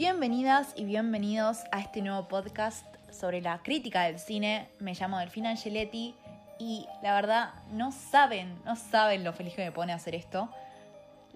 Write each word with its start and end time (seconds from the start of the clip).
Bienvenidas 0.00 0.72
y 0.76 0.86
bienvenidos 0.86 1.58
a 1.72 1.80
este 1.80 2.00
nuevo 2.00 2.26
podcast 2.26 2.86
sobre 3.12 3.42
la 3.42 3.62
crítica 3.62 4.04
del 4.04 4.18
cine. 4.18 4.70
Me 4.78 4.94
llamo 4.94 5.18
Delfina 5.18 5.50
Angeletti 5.50 6.14
y 6.58 6.86
la 7.02 7.12
verdad 7.12 7.50
no 7.70 7.92
saben, 7.92 8.58
no 8.64 8.76
saben 8.76 9.24
lo 9.24 9.34
feliz 9.34 9.52
que 9.52 9.62
me 9.62 9.72
pone 9.72 9.92
hacer 9.92 10.14
esto. 10.14 10.48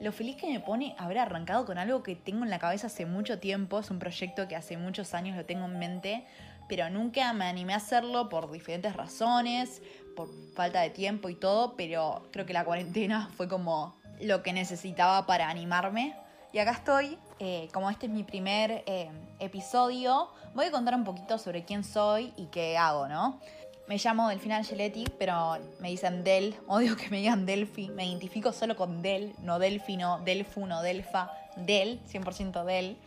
Lo 0.01 0.13
feliz 0.13 0.37
que 0.37 0.51
me 0.51 0.61
pone 0.61 0.95
haber 0.97 1.19
arrancado 1.19 1.67
con 1.67 1.77
algo 1.77 2.03
que 2.03 2.17
tengo 2.17 2.43
en 2.43 2.49
la 2.49 2.59
cabeza 2.59 2.87
hace 2.87 3.05
mucho 3.05 3.39
tiempo. 3.39 3.81
Es 3.81 3.91
un 3.91 3.99
proyecto 3.99 4.49
que 4.49 4.57
hace 4.57 4.79
muchos 4.79 5.13
años 5.13 5.37
lo 5.37 5.45
tengo 5.45 5.67
en 5.67 5.79
mente, 5.79 6.25
pero 6.67 6.89
nunca 6.89 7.35
me 7.35 7.45
animé 7.45 7.75
a 7.75 7.77
hacerlo 7.77 8.31
por 8.31 8.51
diferentes 8.51 8.97
razones, 8.97 9.83
por 10.17 10.31
falta 10.55 10.81
de 10.81 10.89
tiempo 10.89 11.29
y 11.29 11.35
todo, 11.35 11.77
pero 11.77 12.27
creo 12.33 12.47
que 12.47 12.55
la 12.55 12.65
cuarentena 12.65 13.29
fue 13.37 13.47
como 13.47 13.95
lo 14.23 14.43
que 14.43 14.55
necesitaba 14.55 15.27
para 15.27 15.51
animarme. 15.51 16.17
Y 16.55 16.61
acá 16.61 16.71
estoy, 16.71 17.19
eh, 17.41 17.69
como 17.73 17.91
este 17.91 18.07
es 18.07 18.13
mi 18.13 18.23
primer 18.23 18.85
eh, 18.87 19.11
episodio, 19.41 20.29
voy 20.55 20.67
a 20.67 20.71
contar 20.71 20.95
un 20.95 21.03
poquito 21.03 21.37
sobre 21.37 21.65
quién 21.65 21.83
soy 21.83 22.33
y 22.37 22.47
qué 22.47 22.79
hago, 22.79 23.09
¿no? 23.09 23.41
Me 23.89 23.99
llamo 23.99 24.29
Delfina 24.29 24.59
Angeletti, 24.59 25.05
pero 25.19 25.59
me 25.81 25.89
dicen 25.89 26.23
Del, 26.23 26.55
odio 26.69 26.97
que 26.97 27.11
me 27.11 27.17
digan 27.17 27.45
Delphi, 27.45 27.89
me 27.89 28.07
identifico 28.07 28.53
solo 28.53 28.77
con 28.77 29.03
Del, 29.03 29.35
no 29.41 29.59
Delphi, 29.59 29.97
no 29.97 30.21
Delfu, 30.21 30.65
no 30.65 30.81
Delfa, 30.81 31.33
Del, 31.57 32.01
100% 32.07 32.65
Del. 32.65 32.99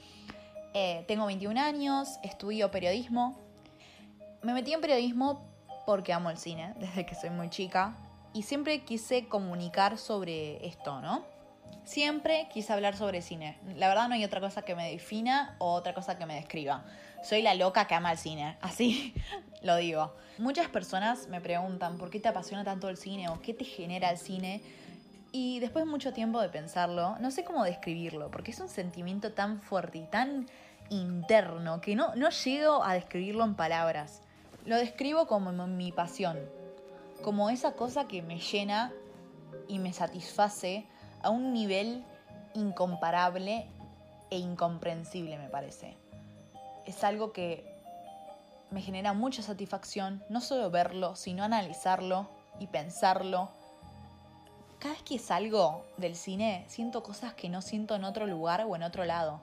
Eh, 0.73 1.05
tengo 1.07 1.25
21 1.25 1.57
años, 1.57 2.19
estudio 2.23 2.69
periodismo. 2.69 3.39
Me 4.41 4.51
metí 4.51 4.73
en 4.73 4.81
periodismo 4.81 5.41
porque 5.85 6.11
amo 6.11 6.29
el 6.31 6.37
cine 6.37 6.73
desde 6.79 7.05
que 7.05 7.15
soy 7.15 7.29
muy 7.29 7.49
chica 7.49 7.95
y 8.33 8.43
siempre 8.43 8.83
quise 8.83 9.29
comunicar 9.29 9.97
sobre 9.97 10.67
esto, 10.67 10.99
¿no? 10.99 11.36
Siempre 11.83 12.49
quise 12.51 12.73
hablar 12.73 12.97
sobre 12.97 13.21
cine. 13.21 13.57
La 13.75 13.87
verdad 13.87 14.09
no 14.09 14.15
hay 14.15 14.25
otra 14.25 14.41
cosa 14.41 14.63
que 14.63 14.75
me 14.75 14.91
defina 14.91 15.55
o 15.59 15.71
otra 15.71 15.93
cosa 15.93 16.17
que 16.17 16.25
me 16.25 16.35
describa. 16.35 16.83
Soy 17.23 17.41
la 17.41 17.55
loca 17.55 17.87
que 17.87 17.95
ama 17.95 18.11
el 18.11 18.17
cine, 18.17 18.57
así 18.61 19.13
lo 19.61 19.77
digo. 19.77 20.13
Muchas 20.37 20.67
personas 20.67 21.27
me 21.29 21.39
preguntan 21.39 21.97
por 21.97 22.09
qué 22.09 22.19
te 22.19 22.27
apasiona 22.27 22.63
tanto 22.63 22.89
el 22.89 22.97
cine 22.97 23.29
o 23.29 23.41
qué 23.41 23.53
te 23.53 23.63
genera 23.63 24.09
el 24.09 24.17
cine. 24.17 24.61
Y 25.31 25.59
después 25.59 25.85
de 25.85 25.91
mucho 25.91 26.13
tiempo 26.13 26.41
de 26.41 26.49
pensarlo, 26.49 27.17
no 27.19 27.31
sé 27.31 27.43
cómo 27.43 27.63
describirlo, 27.63 28.31
porque 28.31 28.51
es 28.51 28.59
un 28.59 28.69
sentimiento 28.69 29.31
tan 29.31 29.61
fuerte 29.61 29.99
y 29.99 30.03
tan 30.03 30.45
interno 30.89 31.81
que 31.81 31.95
no, 31.95 32.15
no 32.15 32.29
llego 32.29 32.83
a 32.83 32.93
describirlo 32.93 33.43
en 33.43 33.55
palabras. 33.55 34.21
Lo 34.65 34.75
describo 34.75 35.27
como 35.27 35.51
mi 35.67 35.91
pasión, 35.91 36.37
como 37.23 37.49
esa 37.49 37.73
cosa 37.73 38.07
que 38.07 38.21
me 38.21 38.39
llena 38.39 38.91
y 39.67 39.79
me 39.79 39.93
satisface 39.93 40.85
a 41.21 41.29
un 41.29 41.53
nivel 41.53 42.03
incomparable 42.53 43.67
e 44.29 44.37
incomprensible, 44.37 45.37
me 45.37 45.49
parece. 45.49 45.97
Es 46.85 47.03
algo 47.03 47.31
que 47.31 47.77
me 48.71 48.81
genera 48.81 49.13
mucha 49.13 49.41
satisfacción, 49.41 50.23
no 50.29 50.41
solo 50.41 50.69
verlo, 50.69 51.15
sino 51.15 51.43
analizarlo 51.43 52.27
y 52.59 52.67
pensarlo. 52.67 53.49
Cada 54.79 54.93
vez 54.93 55.03
que 55.03 55.19
salgo 55.19 55.85
del 55.97 56.15
cine, 56.15 56.65
siento 56.67 57.01
cosas 57.03 57.33
que 57.33 57.49
no 57.49 57.61
siento 57.61 57.95
en 57.95 58.03
otro 58.03 58.27
lugar 58.27 58.65
o 58.67 58.75
en 58.75 58.83
otro 58.83 59.05
lado. 59.05 59.41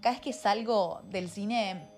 Cada 0.00 0.14
vez 0.14 0.20
que 0.20 0.32
salgo 0.32 1.00
del 1.04 1.30
cine, 1.30 1.88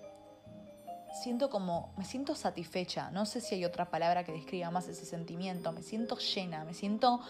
siento 1.21 1.49
como, 1.49 1.91
me 1.97 2.05
siento 2.05 2.35
satisfecha, 2.35 3.11
no 3.11 3.25
sé 3.25 3.41
si 3.41 3.55
hay 3.55 3.65
otra 3.65 3.89
palabra 3.89 4.23
que 4.23 4.31
describa 4.31 4.71
más 4.71 4.87
ese 4.87 5.05
sentimiento, 5.05 5.71
me 5.71 5.81
siento 5.81 6.17
llena, 6.17 6.63
me 6.63 6.73
siento 6.73 7.21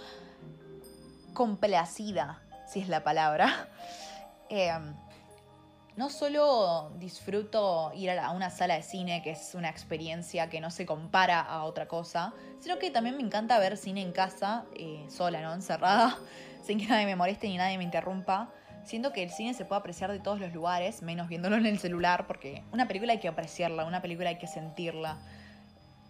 complacida, 1.38 2.41
si 2.66 2.80
es 2.80 2.89
la 2.89 3.03
palabra. 3.03 3.70
Em, 4.49 4.95
no 5.98 6.09
solo 6.09 6.93
disfruto 6.99 7.92
ir 7.93 8.09
a 8.11 8.31
una 8.31 8.49
sala 8.49 8.75
de 8.75 8.81
cine, 8.81 9.21
que 9.21 9.31
es 9.31 9.55
una 9.55 9.67
experiencia 9.67 10.49
que 10.49 10.61
no 10.61 10.71
se 10.71 10.86
compara 10.86 11.42
a 11.42 11.65
otra 11.65 11.89
cosa, 11.89 12.33
sino 12.61 12.80
que 12.80 12.89
también 12.89 13.17
me 13.17 13.23
encanta 13.23 13.59
ver 13.59 13.76
cine 13.76 14.02
en 14.02 14.14
casa, 14.14 14.64
eh, 14.73 15.05
sola, 15.09 15.42
¿no? 15.42 15.53
Encerrada, 15.53 16.17
sin 16.64 16.80
que 16.80 16.87
nadie 16.87 17.05
me 17.05 17.17
moleste 17.17 17.49
ni 17.49 17.58
nadie 17.58 17.77
me 17.77 17.83
interrumpa. 17.83 18.49
Siento 18.86 19.11
que 19.11 19.21
el 19.21 19.31
cine 19.31 19.53
se 19.53 19.65
puede 19.65 19.81
apreciar 19.81 20.09
de 20.09 20.20
todos 20.20 20.39
los 20.39 20.53
lugares, 20.53 21.02
menos 21.02 21.27
viéndolo 21.27 21.58
en 21.58 21.65
el 21.65 21.77
celular, 21.77 22.26
porque 22.26 22.64
una 22.71 22.87
película 22.87 23.11
hay 23.11 23.20
que 23.20 23.27
apreciarla, 23.27 23.83
una 23.83 24.02
película 24.02 24.30
hay 24.30 24.37
que 24.37 24.47
sentirla. 24.47 25.17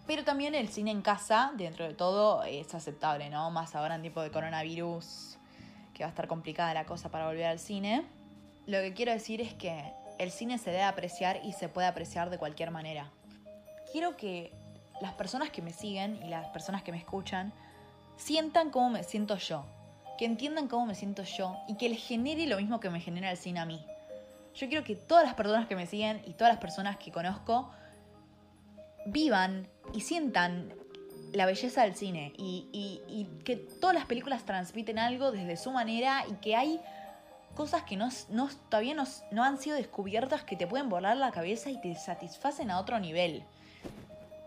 Pero 0.08 0.24
también 0.24 0.54
el 0.54 0.70
cine 0.70 0.90
en 0.90 1.02
casa, 1.02 1.52
dentro 1.54 1.86
de 1.86 1.92
todo, 1.92 2.42
es 2.42 2.74
aceptable, 2.74 3.28
¿no? 3.28 3.50
Más 3.50 3.76
ahora 3.76 3.94
en 3.94 4.00
tiempo 4.00 4.22
de 4.22 4.30
coronavirus, 4.30 5.36
que 5.92 6.02
va 6.02 6.06
a 6.06 6.08
estar 6.08 6.26
complicada 6.26 6.72
la 6.72 6.86
cosa 6.86 7.10
para 7.10 7.26
volver 7.26 7.44
al 7.44 7.58
cine. 7.58 8.06
Lo 8.64 8.78
que 8.78 8.94
quiero 8.94 9.12
decir 9.12 9.42
es 9.42 9.52
que 9.52 9.92
el 10.18 10.30
cine 10.30 10.56
se 10.56 10.70
debe 10.70 10.84
apreciar 10.84 11.40
y 11.44 11.52
se 11.52 11.68
puede 11.68 11.86
apreciar 11.86 12.30
de 12.30 12.38
cualquier 12.38 12.70
manera. 12.70 13.10
Quiero 13.92 14.16
que 14.16 14.50
las 15.02 15.12
personas 15.12 15.50
que 15.50 15.60
me 15.60 15.74
siguen 15.74 16.18
y 16.22 16.30
las 16.30 16.46
personas 16.48 16.82
que 16.82 16.90
me 16.90 16.96
escuchan 16.96 17.52
sientan 18.16 18.70
cómo 18.70 18.88
me 18.88 19.04
siento 19.04 19.36
yo, 19.36 19.66
que 20.16 20.24
entiendan 20.24 20.68
cómo 20.68 20.86
me 20.86 20.94
siento 20.94 21.22
yo 21.22 21.54
y 21.68 21.76
que 21.76 21.90
les 21.90 22.02
genere 22.02 22.46
lo 22.46 22.56
mismo 22.56 22.80
que 22.80 22.88
me 22.88 23.00
genera 23.00 23.30
el 23.30 23.36
cine 23.36 23.60
a 23.60 23.66
mí. 23.66 23.84
Yo 24.54 24.68
quiero 24.68 24.84
que 24.84 24.96
todas 24.96 25.24
las 25.24 25.34
personas 25.34 25.68
que 25.68 25.76
me 25.76 25.84
siguen 25.84 26.22
y 26.24 26.32
todas 26.32 26.50
las 26.50 26.60
personas 26.62 26.96
que 26.96 27.12
conozco 27.12 27.70
vivan 29.10 29.68
y 29.92 30.00
sientan 30.00 30.74
la 31.32 31.46
belleza 31.46 31.82
del 31.82 31.94
cine 31.94 32.32
y, 32.36 33.28
que 33.44 33.56
todas 33.56 33.94
las 33.94 34.06
películas 34.06 34.44
transmiten 34.44 34.98
algo 34.98 35.30
desde 35.32 35.56
su 35.56 35.70
manera 35.70 36.24
y 36.28 36.34
que 36.34 36.56
hay 36.56 36.80
cosas 37.54 37.82
que 37.82 37.96
no, 37.96 38.08
todavía 38.68 38.94
no, 38.94 39.04
no 39.30 39.44
han 39.44 39.58
sido 39.58 39.76
descubiertas 39.76 40.44
que 40.44 40.56
te 40.56 40.66
pueden 40.66 40.88
volar 40.88 41.16
la 41.16 41.30
cabeza 41.30 41.70
y 41.70 41.80
te 41.80 41.94
satisfacen 41.94 42.70
a 42.70 42.78
otro 42.78 43.00
nivel. 43.00 43.44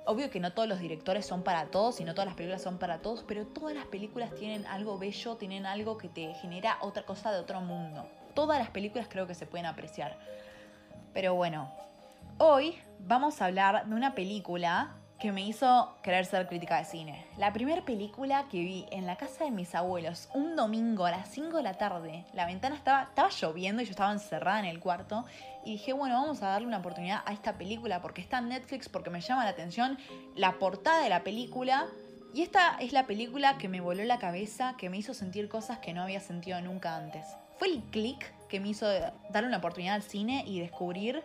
Obvio 0.05 0.31
que 0.31 0.39
no 0.39 0.53
todos 0.53 0.67
los 0.67 0.79
directores 0.79 1.25
son 1.25 1.43
para 1.43 1.67
todos 1.67 1.99
y 1.99 2.03
no 2.03 2.13
todas 2.13 2.27
las 2.27 2.35
películas 2.35 2.61
son 2.61 2.79
para 2.79 2.99
todos, 2.99 3.23
pero 3.27 3.45
todas 3.45 3.75
las 3.75 3.85
películas 3.85 4.33
tienen 4.35 4.65
algo 4.65 4.97
bello, 4.97 5.35
tienen 5.35 5.65
algo 5.65 5.97
que 5.97 6.09
te 6.09 6.33
genera 6.35 6.77
otra 6.81 7.03
cosa 7.03 7.31
de 7.31 7.39
otro 7.39 7.61
mundo. 7.61 8.07
Todas 8.33 8.57
las 8.57 8.69
películas 8.69 9.07
creo 9.09 9.27
que 9.27 9.35
se 9.35 9.45
pueden 9.45 9.67
apreciar. 9.67 10.17
Pero 11.13 11.35
bueno, 11.35 11.71
hoy 12.43 12.75
vamos 12.97 13.39
a 13.39 13.45
hablar 13.45 13.85
de 13.85 13.93
una 13.93 14.15
película 14.15 14.95
que 15.19 15.31
me 15.31 15.45
hizo 15.45 15.95
querer 16.01 16.25
ser 16.25 16.47
crítica 16.47 16.79
de 16.79 16.85
cine. 16.85 17.27
La 17.37 17.53
primera 17.53 17.85
película 17.85 18.47
que 18.49 18.57
vi 18.57 18.87
en 18.89 19.05
la 19.05 19.15
casa 19.15 19.43
de 19.43 19.51
mis 19.51 19.75
abuelos 19.75 20.27
un 20.33 20.55
domingo 20.55 21.05
a 21.05 21.11
las 21.11 21.29
5 21.29 21.57
de 21.57 21.61
la 21.61 21.75
tarde, 21.75 22.25
la 22.33 22.47
ventana 22.47 22.75
estaba, 22.75 23.03
estaba 23.03 23.29
lloviendo 23.29 23.83
y 23.83 23.85
yo 23.85 23.91
estaba 23.91 24.11
encerrada 24.11 24.57
en 24.57 24.65
el 24.65 24.79
cuarto 24.79 25.23
y 25.63 25.73
dije, 25.73 25.93
bueno, 25.93 26.15
vamos 26.15 26.41
a 26.41 26.47
darle 26.47 26.65
una 26.65 26.79
oportunidad 26.79 27.21
a 27.27 27.31
esta 27.31 27.59
película 27.59 28.01
porque 28.01 28.21
está 28.21 28.39
en 28.39 28.49
Netflix, 28.49 28.89
porque 28.89 29.11
me 29.11 29.21
llama 29.21 29.43
la 29.43 29.51
atención 29.51 29.99
la 30.35 30.57
portada 30.57 31.03
de 31.03 31.09
la 31.09 31.23
película. 31.23 31.85
Y 32.33 32.41
esta 32.41 32.77
es 32.79 32.91
la 32.91 33.05
película 33.05 33.59
que 33.59 33.69
me 33.69 33.81
voló 33.81 34.03
la 34.03 34.17
cabeza, 34.17 34.73
que 34.79 34.89
me 34.89 34.97
hizo 34.97 35.13
sentir 35.13 35.47
cosas 35.47 35.77
que 35.77 35.93
no 35.93 36.01
había 36.01 36.19
sentido 36.19 36.59
nunca 36.59 36.95
antes. 36.95 37.23
Fue 37.59 37.67
el 37.67 37.83
click 37.91 38.33
que 38.47 38.59
me 38.59 38.69
hizo 38.69 38.87
darle 39.29 39.47
una 39.47 39.57
oportunidad 39.57 39.93
al 39.93 40.01
cine 40.01 40.43
y 40.47 40.59
descubrir 40.59 41.23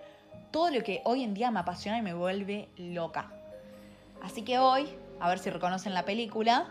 todo 0.50 0.70
lo 0.70 0.82
que 0.82 1.02
hoy 1.04 1.22
en 1.22 1.34
día 1.34 1.50
me 1.50 1.60
apasiona 1.60 1.98
y 1.98 2.02
me 2.02 2.14
vuelve 2.14 2.68
loca. 2.76 3.30
Así 4.22 4.42
que 4.42 4.58
hoy, 4.58 4.88
a 5.20 5.28
ver 5.28 5.38
si 5.38 5.50
reconocen 5.50 5.94
la 5.94 6.04
película, 6.04 6.68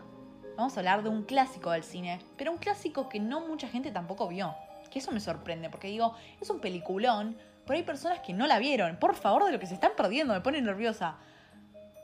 vamos 0.57 0.75
a 0.75 0.79
hablar 0.79 1.03
de 1.03 1.09
un 1.09 1.23
clásico 1.23 1.71
del 1.71 1.83
cine, 1.83 2.19
pero 2.37 2.51
un 2.51 2.57
clásico 2.57 3.09
que 3.09 3.19
no 3.19 3.47
mucha 3.47 3.67
gente 3.67 3.91
tampoco 3.91 4.27
vio. 4.27 4.55
Que 4.89 4.99
eso 4.99 5.11
me 5.11 5.19
sorprende, 5.19 5.69
porque 5.69 5.87
digo, 5.87 6.15
es 6.39 6.49
un 6.49 6.59
peliculón, 6.59 7.37
pero 7.65 7.77
hay 7.77 7.83
personas 7.83 8.19
que 8.19 8.33
no 8.33 8.47
la 8.47 8.59
vieron. 8.59 8.97
Por 8.97 9.15
favor, 9.15 9.45
de 9.45 9.51
lo 9.51 9.59
que 9.59 9.67
se 9.67 9.73
están 9.73 9.91
perdiendo, 9.97 10.33
me 10.33 10.41
pone 10.41 10.61
nerviosa. 10.61 11.17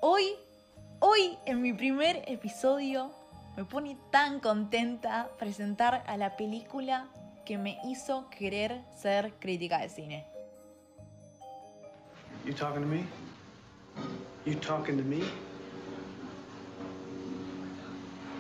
Hoy, 0.01 0.25
hoy, 0.99 1.37
en 1.45 1.61
mi 1.61 1.73
primer 1.73 2.23
episodio, 2.27 3.11
me 3.55 3.65
pone 3.65 3.97
tan 4.11 4.39
contenta 4.39 5.29
presentar 5.37 6.03
a 6.07 6.17
la 6.17 6.35
película 6.35 7.07
que 7.45 7.57
me 7.57 7.79
hizo 7.85 8.29
querer 8.29 8.81
ser 8.95 9.33
crítica 9.39 9.79
de 9.79 9.89
cine. 9.89 10.30
You 12.45 12.53
talking 12.53 12.81
to 12.81 12.87
me? 12.87 13.05
You 14.45 14.55
talking 14.55 14.97
to 14.97 15.03
me? 15.03 15.19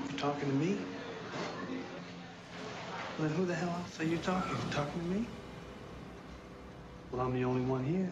You 0.09 0.17
talking 0.17 0.49
to 0.49 0.55
me? 0.55 0.77
Well, 3.19 3.27
then 3.27 3.37
who 3.37 3.45
the 3.45 3.53
hell 3.53 3.69
else 3.69 3.99
are 3.99 4.03
you 4.03 4.17
talking? 4.17 4.51
You 4.51 4.71
talking 4.71 5.01
to 5.01 5.07
me? 5.07 5.27
Well, 7.11 7.21
I'm 7.21 7.33
the 7.33 7.43
only 7.45 7.61
one 7.61 7.83
here. 7.83 8.09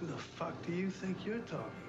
Who 0.00 0.06
the 0.06 0.16
fuck 0.16 0.54
do 0.66 0.72
you 0.72 0.88
think 0.90 1.26
you're 1.26 1.40
talking? 1.40 1.84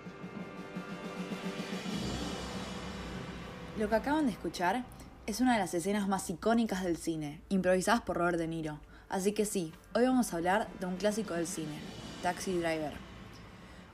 Lo 3.80 3.88
que 3.88 3.95
acaban 3.95 4.25
de 4.25 4.31
escuchar 4.31 4.83
es 5.27 5.39
una 5.39 5.53
de 5.53 5.59
las 5.59 5.73
escenas 5.73 6.07
más 6.07 6.30
icónicas 6.30 6.83
del 6.83 6.97
cine, 6.97 7.39
improvisadas 7.50 8.01
por 8.01 8.18
Robert 8.18 8.38
De 8.38 8.47
Niro. 8.47 8.80
Así 9.07 9.33
que 9.33 9.45
sí, 9.45 9.71
hoy 9.94 10.06
vamos 10.06 10.33
a 10.33 10.38
hablar 10.38 10.68
de 10.80 10.88
un 10.88 10.97
clásico 10.97 11.33
del 11.35 11.47
cine, 11.47 11.80
Taxi 12.22 12.58
Driver. 12.58 12.94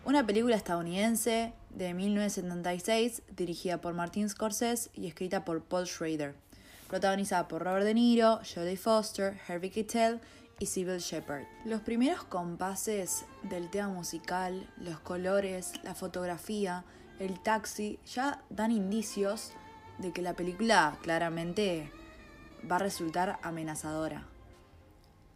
Una 0.05 0.25
película 0.25 0.55
estadounidense 0.55 1.53
de 1.69 1.93
1976 1.93 3.23
dirigida 3.35 3.81
por 3.81 3.93
Martin 3.93 4.29
Scorsese 4.29 4.89
y 4.93 5.07
escrita 5.07 5.45
por 5.45 5.63
Paul 5.63 5.87
Schrader, 5.87 6.35
protagonizada 6.87 7.47
por 7.47 7.63
Robert 7.63 7.85
De 7.85 7.93
Niro, 7.93 8.39
Jodie 8.43 8.77
Foster, 8.77 9.39
Harvey 9.47 9.69
Keitel 9.69 10.19
y 10.59 10.67
Sybil 10.67 10.99
Shepherd. 10.99 11.45
Los 11.65 11.81
primeros 11.81 12.23
compases 12.23 13.25
del 13.43 13.69
tema 13.69 13.89
musical, 13.89 14.69
los 14.77 14.99
colores, 14.99 15.73
la 15.83 15.95
fotografía, 15.95 16.85
el 17.19 17.41
taxi, 17.41 17.99
ya 18.05 18.41
dan 18.49 18.71
indicios 18.71 19.51
de 19.97 20.11
que 20.11 20.21
la 20.21 20.33
película 20.33 20.97
claramente 21.01 21.91
va 22.69 22.77
a 22.77 22.79
resultar 22.79 23.39
amenazadora. 23.41 24.25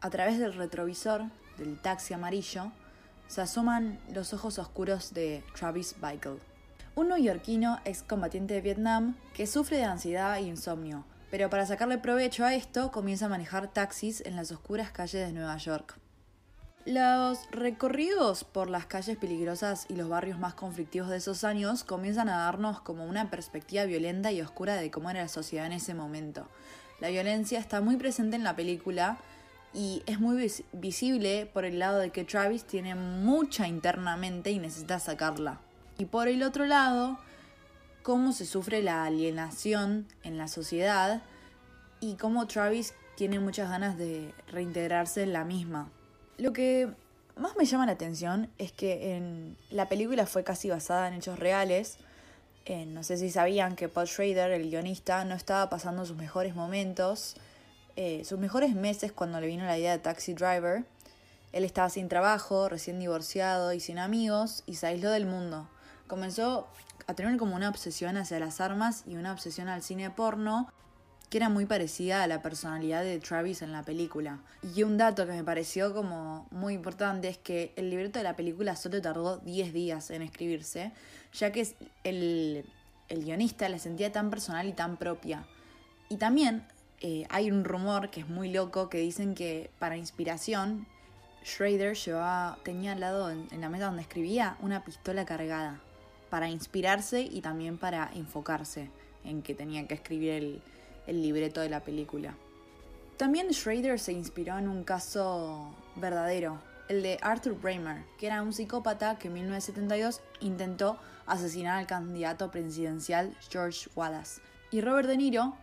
A 0.01 0.09
través 0.09 0.39
del 0.39 0.53
retrovisor 0.53 1.23
del 1.57 1.79
taxi 1.79 2.13
amarillo 2.13 2.71
se 3.27 3.41
asoman 3.41 3.99
los 4.13 4.33
ojos 4.33 4.57
oscuros 4.57 5.13
de 5.13 5.43
Travis 5.53 5.95
Bickle, 6.01 6.39
un 6.95 7.09
neoyorquino 7.09 7.79
excombatiente 7.85 8.53
de 8.53 8.61
Vietnam 8.61 9.15
que 9.33 9.47
sufre 9.47 9.77
de 9.77 9.83
ansiedad 9.83 10.37
e 10.37 10.43
insomnio, 10.43 11.05
pero 11.29 11.49
para 11.49 11.65
sacarle 11.65 11.97
provecho 11.97 12.45
a 12.45 12.55
esto 12.55 12.91
comienza 12.91 13.25
a 13.25 13.29
manejar 13.29 13.67
taxis 13.67 14.21
en 14.25 14.35
las 14.35 14.51
oscuras 14.51 14.91
calles 14.91 15.27
de 15.27 15.33
Nueva 15.33 15.57
York. 15.57 15.99
Los 16.85 17.51
recorridos 17.51 18.45
por 18.45 18.69
las 18.69 18.85
calles 18.85 19.17
peligrosas 19.17 19.87
y 19.89 19.95
los 19.97 20.07
barrios 20.07 20.39
más 20.39 20.53
conflictivos 20.53 21.09
de 21.09 21.17
esos 21.17 21.43
años 21.43 21.83
comienzan 21.83 22.29
a 22.29 22.37
darnos 22.37 22.79
como 22.79 23.03
una 23.03 23.29
perspectiva 23.29 23.83
violenta 23.83 24.31
y 24.31 24.41
oscura 24.41 24.75
de 24.77 24.89
cómo 24.89 25.09
era 25.09 25.23
la 25.23 25.27
sociedad 25.27 25.65
en 25.65 25.73
ese 25.73 25.93
momento. 25.93 26.47
La 27.01 27.09
violencia 27.09 27.59
está 27.59 27.81
muy 27.81 27.97
presente 27.97 28.37
en 28.37 28.45
la 28.45 28.55
película 28.55 29.17
y 29.73 30.03
es 30.05 30.19
muy 30.19 30.51
visible 30.73 31.49
por 31.53 31.65
el 31.65 31.79
lado 31.79 31.99
de 31.99 32.09
que 32.09 32.23
Travis 32.23 32.63
tiene 32.63 32.95
mucha 32.95 33.67
internamente 33.67 34.51
y 34.51 34.59
necesita 34.59 34.99
sacarla. 34.99 35.59
Y 35.97 36.05
por 36.05 36.27
el 36.27 36.43
otro 36.43 36.65
lado, 36.65 37.17
cómo 38.03 38.31
se 38.31 38.45
sufre 38.45 38.81
la 38.81 39.03
alienación 39.03 40.07
en 40.23 40.37
la 40.37 40.47
sociedad 40.47 41.21
y 41.99 42.15
cómo 42.15 42.47
Travis 42.47 42.93
tiene 43.15 43.39
muchas 43.39 43.69
ganas 43.69 43.97
de 43.97 44.33
reintegrarse 44.51 45.23
en 45.23 45.33
la 45.33 45.43
misma. 45.43 45.89
Lo 46.37 46.53
que 46.53 46.89
más 47.35 47.55
me 47.57 47.65
llama 47.65 47.85
la 47.85 47.93
atención 47.93 48.49
es 48.57 48.71
que 48.71 49.15
en 49.15 49.57
la 49.69 49.89
película 49.89 50.25
fue 50.25 50.43
casi 50.43 50.69
basada 50.69 51.07
en 51.07 51.15
hechos 51.15 51.39
reales. 51.39 51.97
Eh, 52.65 52.85
no 52.85 53.03
sé 53.03 53.17
si 53.17 53.29
sabían 53.29 53.75
que 53.75 53.89
Paul 53.89 54.07
Schrader, 54.07 54.51
el 54.51 54.69
guionista, 54.69 55.25
no 55.25 55.35
estaba 55.35 55.69
pasando 55.69 56.05
sus 56.05 56.17
mejores 56.17 56.55
momentos, 56.55 57.35
eh, 57.99 58.23
sus 58.25 58.37
mejores 58.37 58.75
meses 58.75 59.11
cuando 59.11 59.41
le 59.41 59.47
vino 59.47 59.65
la 59.65 59.75
idea 59.75 59.91
de 59.91 59.97
Taxi 59.97 60.35
Driver. 60.35 60.85
Él 61.51 61.63
estaba 61.63 61.89
sin 61.89 62.09
trabajo, 62.09 62.69
recién 62.69 62.99
divorciado 62.99 63.73
y 63.73 63.79
sin 63.79 63.97
amigos, 63.97 64.61
y 64.67 64.75
se 64.75 64.85
aisló 64.85 65.09
del 65.09 65.25
mundo. 65.25 65.67
Comenzó 66.05 66.67
a 67.07 67.15
tener 67.15 67.35
como 67.37 67.55
una 67.55 67.69
obsesión 67.69 68.15
hacia 68.15 68.39
las 68.39 68.61
armas 68.61 69.01
y 69.07 69.15
una 69.15 69.31
obsesión 69.31 69.67
al 69.67 69.81
cine 69.81 70.11
porno, 70.11 70.71
que 71.31 71.39
era 71.39 71.49
muy 71.49 71.65
parecida 71.65 72.21
a 72.21 72.27
la 72.27 72.43
personalidad 72.43 73.01
de 73.01 73.17
Travis 73.17 73.63
en 73.63 73.71
la 73.71 73.81
película. 73.81 74.41
Y 74.75 74.83
un 74.83 74.99
dato 74.99 75.25
que 75.25 75.31
me 75.31 75.43
pareció 75.43 75.91
como 75.95 76.47
muy 76.51 76.75
importante 76.75 77.29
es 77.29 77.39
que 77.39 77.73
el 77.77 77.89
libreto 77.89 78.19
de 78.19 78.23
la 78.23 78.35
película 78.35 78.75
solo 78.75 79.01
tardó 79.01 79.37
10 79.37 79.73
días 79.73 80.11
en 80.11 80.21
escribirse, 80.21 80.91
ya 81.33 81.51
que 81.51 81.67
el, 82.03 82.63
el 83.09 83.23
guionista 83.23 83.67
la 83.69 83.79
sentía 83.79 84.11
tan 84.11 84.29
personal 84.29 84.67
y 84.67 84.73
tan 84.73 84.97
propia. 84.97 85.47
Y 86.09 86.17
también 86.17 86.63
eh, 86.99 87.25
hay 87.29 87.51
un 87.51 87.63
rumor 87.63 88.09
que 88.09 88.21
es 88.21 88.27
muy 88.27 88.51
loco 88.51 88.89
que 88.89 88.97
dicen 88.97 89.35
que 89.35 89.69
para 89.77 89.97
inspiración 89.97 90.87
Schrader 91.45 91.95
llevaba, 91.95 92.57
tenía 92.63 92.93
al 92.93 92.99
lado 92.99 93.29
en, 93.29 93.47
la 93.61 93.69
mesa 93.69 93.85
donde 93.85 94.01
escribía 94.01 94.57
una 94.61 94.83
pistola 94.83 95.23
cargada 95.25 95.79
para 96.29 96.49
inspirarse 96.49 97.21
y 97.21 97.41
también 97.41 97.77
para 97.77 98.11
enfocarse 98.13 98.89
en 99.23 99.41
que 99.43 99.53
tenía 99.53 99.87
que 99.87 99.93
escribir 99.93 100.61
el, 101.05 101.21
libreto 101.21 101.61
de 101.61 101.69
la 101.69 101.79
película. 101.81 102.35
También 103.15 103.53
Schrader 103.53 103.97
se 103.97 104.11
inspiró 104.11 104.57
en 104.57 104.67
un 104.67 104.83
caso 104.83 105.73
verdadero, 105.95 106.59
el 106.89 107.01
de 107.01 107.17
Arthur 107.21 107.53
Bramer, 107.53 108.03
que 108.17 108.27
era 108.27 108.41
un 108.41 108.51
psicópata 108.51 109.17
que 109.17 109.29
en 109.29 109.35
1972 109.35 110.19
intentó 110.41 110.97
asesinar 111.25 111.77
al 111.77 111.87
candidato 111.87 112.51
presidencial 112.51 113.37
George 113.49 113.89
Wallace. 113.95 114.41
Y 114.69 114.81
Robert 114.81 115.07
De 115.07 115.15
Niro, 115.15 115.55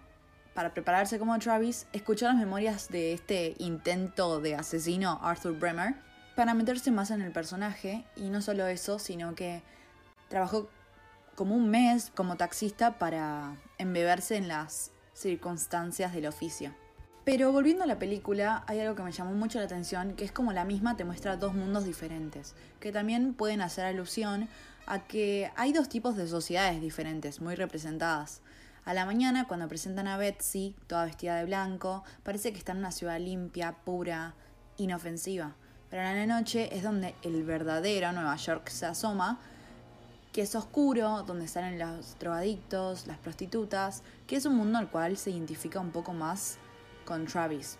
para 0.54 0.72
prepararse 0.72 1.18
como 1.18 1.38
Travis, 1.38 1.86
escuchó 1.92 2.26
las 2.26 2.36
memorias 2.36 2.88
de 2.88 3.12
este 3.12 3.54
intento 3.58 4.40
de 4.40 4.54
asesino 4.54 5.18
Arthur 5.22 5.58
Bremer 5.58 5.96
para 6.36 6.54
meterse 6.54 6.90
más 6.90 7.10
en 7.10 7.22
el 7.22 7.32
personaje 7.32 8.04
y 8.16 8.30
no 8.30 8.40
solo 8.40 8.66
eso, 8.66 8.98
sino 8.98 9.34
que 9.34 9.62
trabajó 10.28 10.68
como 11.34 11.56
un 11.56 11.70
mes 11.70 12.12
como 12.14 12.36
taxista 12.36 12.98
para 12.98 13.56
embeberse 13.78 14.36
en 14.36 14.48
las 14.48 14.92
circunstancias 15.12 16.12
del 16.12 16.26
oficio. 16.26 16.74
Pero 17.24 17.52
volviendo 17.52 17.84
a 17.84 17.86
la 17.86 17.98
película, 17.98 18.64
hay 18.66 18.80
algo 18.80 18.94
que 18.94 19.02
me 19.02 19.12
llamó 19.12 19.32
mucho 19.32 19.58
la 19.58 19.64
atención, 19.64 20.14
que 20.14 20.24
es 20.24 20.32
como 20.32 20.52
la 20.52 20.64
misma 20.64 20.96
te 20.96 21.04
muestra 21.04 21.36
dos 21.36 21.54
mundos 21.54 21.84
diferentes, 21.84 22.54
que 22.80 22.92
también 22.92 23.32
pueden 23.34 23.62
hacer 23.62 23.86
alusión 23.86 24.48
a 24.86 25.00
que 25.00 25.50
hay 25.56 25.72
dos 25.72 25.88
tipos 25.88 26.16
de 26.16 26.28
sociedades 26.28 26.82
diferentes, 26.82 27.40
muy 27.40 27.54
representadas. 27.54 28.42
A 28.84 28.92
la 28.92 29.06
mañana, 29.06 29.46
cuando 29.48 29.66
presentan 29.66 30.08
a 30.08 30.19
Betsy, 30.19 30.76
toda 30.86 31.06
vestida 31.06 31.36
de 31.36 31.46
blanco, 31.46 32.04
parece 32.22 32.52
que 32.52 32.58
está 32.58 32.72
en 32.72 32.78
una 32.78 32.92
ciudad 32.92 33.19
limpia, 33.19 33.72
pura, 33.72 34.34
inofensiva. 34.76 35.54
Pero 35.88 36.02
a 36.02 36.12
la 36.12 36.26
noche 36.26 36.69
es 36.76 36.82
donde 36.82 37.14
el 37.22 37.44
verdadero 37.44 38.12
Nueva 38.12 38.36
York 38.36 38.69
se 38.69 38.84
asoma 38.84 39.38
que 40.34 40.42
es 40.42 40.54
oscuro, 40.54 41.22
donde 41.22 41.46
salen 41.48 41.78
los 41.78 42.19
drogadictos, 42.19 43.06
las 43.06 43.19
prostitutas, 43.19 44.02
que 44.26 44.36
es 44.36 44.44
un 44.44 44.56
mundo 44.56 44.78
al 44.78 44.90
cual 44.90 45.16
se 45.16 45.30
identifica 45.30 45.78
un 45.78 45.92
poco 45.92 46.12
más 46.12 46.58
con 47.06 47.25
Travis. 47.26 47.78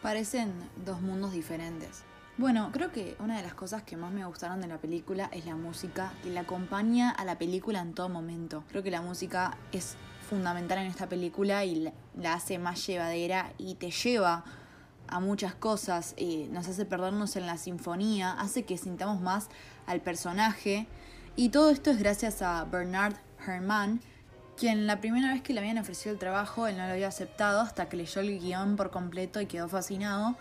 Parecen 0.00 0.52
dos 0.86 1.02
mundos 1.02 1.32
diferentes. 1.32 2.04
Bueno, 2.38 2.70
creo 2.72 2.92
que 2.92 3.16
una 3.18 3.36
de 3.36 3.42
las 3.42 3.54
cosas 3.54 3.82
que 3.82 3.96
más 3.96 4.12
me 4.12 4.24
gustaron 4.24 4.60
de 4.62 4.68
la 4.68 4.78
película 4.78 5.28
es 5.32 5.44
la 5.44 5.56
música, 5.56 6.14
que 6.22 6.30
la 6.30 6.42
acompaña 6.42 7.10
a 7.10 7.24
la 7.24 7.36
película 7.36 7.80
en 7.80 7.92
todo 7.92 8.08
momento. 8.08 8.64
Creo 8.68 8.82
que 8.82 8.90
la 8.90 9.02
música 9.02 9.58
es 9.72 9.96
fundamental 10.30 10.78
en 10.78 10.86
esta 10.86 11.08
película 11.08 11.64
y 11.64 11.92
la 12.16 12.34
hace 12.34 12.58
más 12.58 12.86
llevadera 12.86 13.52
y 13.58 13.74
te 13.74 13.90
lleva 13.90 14.44
a 15.08 15.18
muchas 15.18 15.54
cosas, 15.54 16.14
y 16.16 16.46
nos 16.52 16.68
hace 16.68 16.84
perdernos 16.84 17.34
en 17.34 17.44
la 17.44 17.56
sinfonía, 17.56 18.30
hace 18.32 18.62
que 18.62 18.78
sintamos 18.78 19.20
más 19.20 19.48
al 19.86 20.00
personaje 20.00 20.86
y 21.36 21.48
todo 21.48 21.70
esto 21.70 21.90
es 21.90 21.98
gracias 21.98 22.42
a 22.42 22.64
Bernard 22.64 23.14
Herrmann, 23.46 24.00
quien 24.56 24.86
la 24.86 25.00
primera 25.00 25.32
vez 25.32 25.42
que 25.42 25.52
le 25.52 25.60
habían 25.60 25.78
ofrecido 25.78 26.12
el 26.12 26.18
trabajo, 26.18 26.66
él 26.66 26.76
no 26.76 26.86
lo 26.86 26.92
había 26.92 27.08
aceptado 27.08 27.60
hasta 27.60 27.88
que 27.88 27.96
leyó 27.96 28.20
el 28.20 28.38
guion 28.38 28.76
por 28.76 28.90
completo 28.90 29.40
y 29.40 29.46
quedó 29.46 29.68
fascinado. 29.68 30.36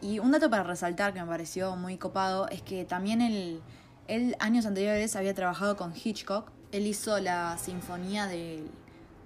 Y 0.00 0.18
un 0.18 0.30
dato 0.30 0.48
para 0.48 0.62
resaltar 0.62 1.12
que 1.12 1.20
me 1.20 1.26
pareció 1.26 1.74
muy 1.74 1.96
copado 1.96 2.48
es 2.48 2.62
que 2.62 2.84
también 2.84 3.22
él, 3.22 3.60
él 4.06 4.36
años 4.38 4.66
anteriores 4.66 5.16
había 5.16 5.34
trabajado 5.34 5.76
con 5.76 5.92
Hitchcock. 5.96 6.52
Él 6.70 6.86
hizo 6.86 7.18
la 7.18 7.58
sinfonía 7.58 8.26
de, 8.26 8.62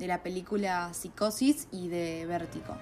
de 0.01 0.07
la 0.07 0.23
película 0.23 0.95
Psicosis 0.95 1.69
y 1.71 1.89
de 1.89 2.25
Vértigo. 2.25 2.75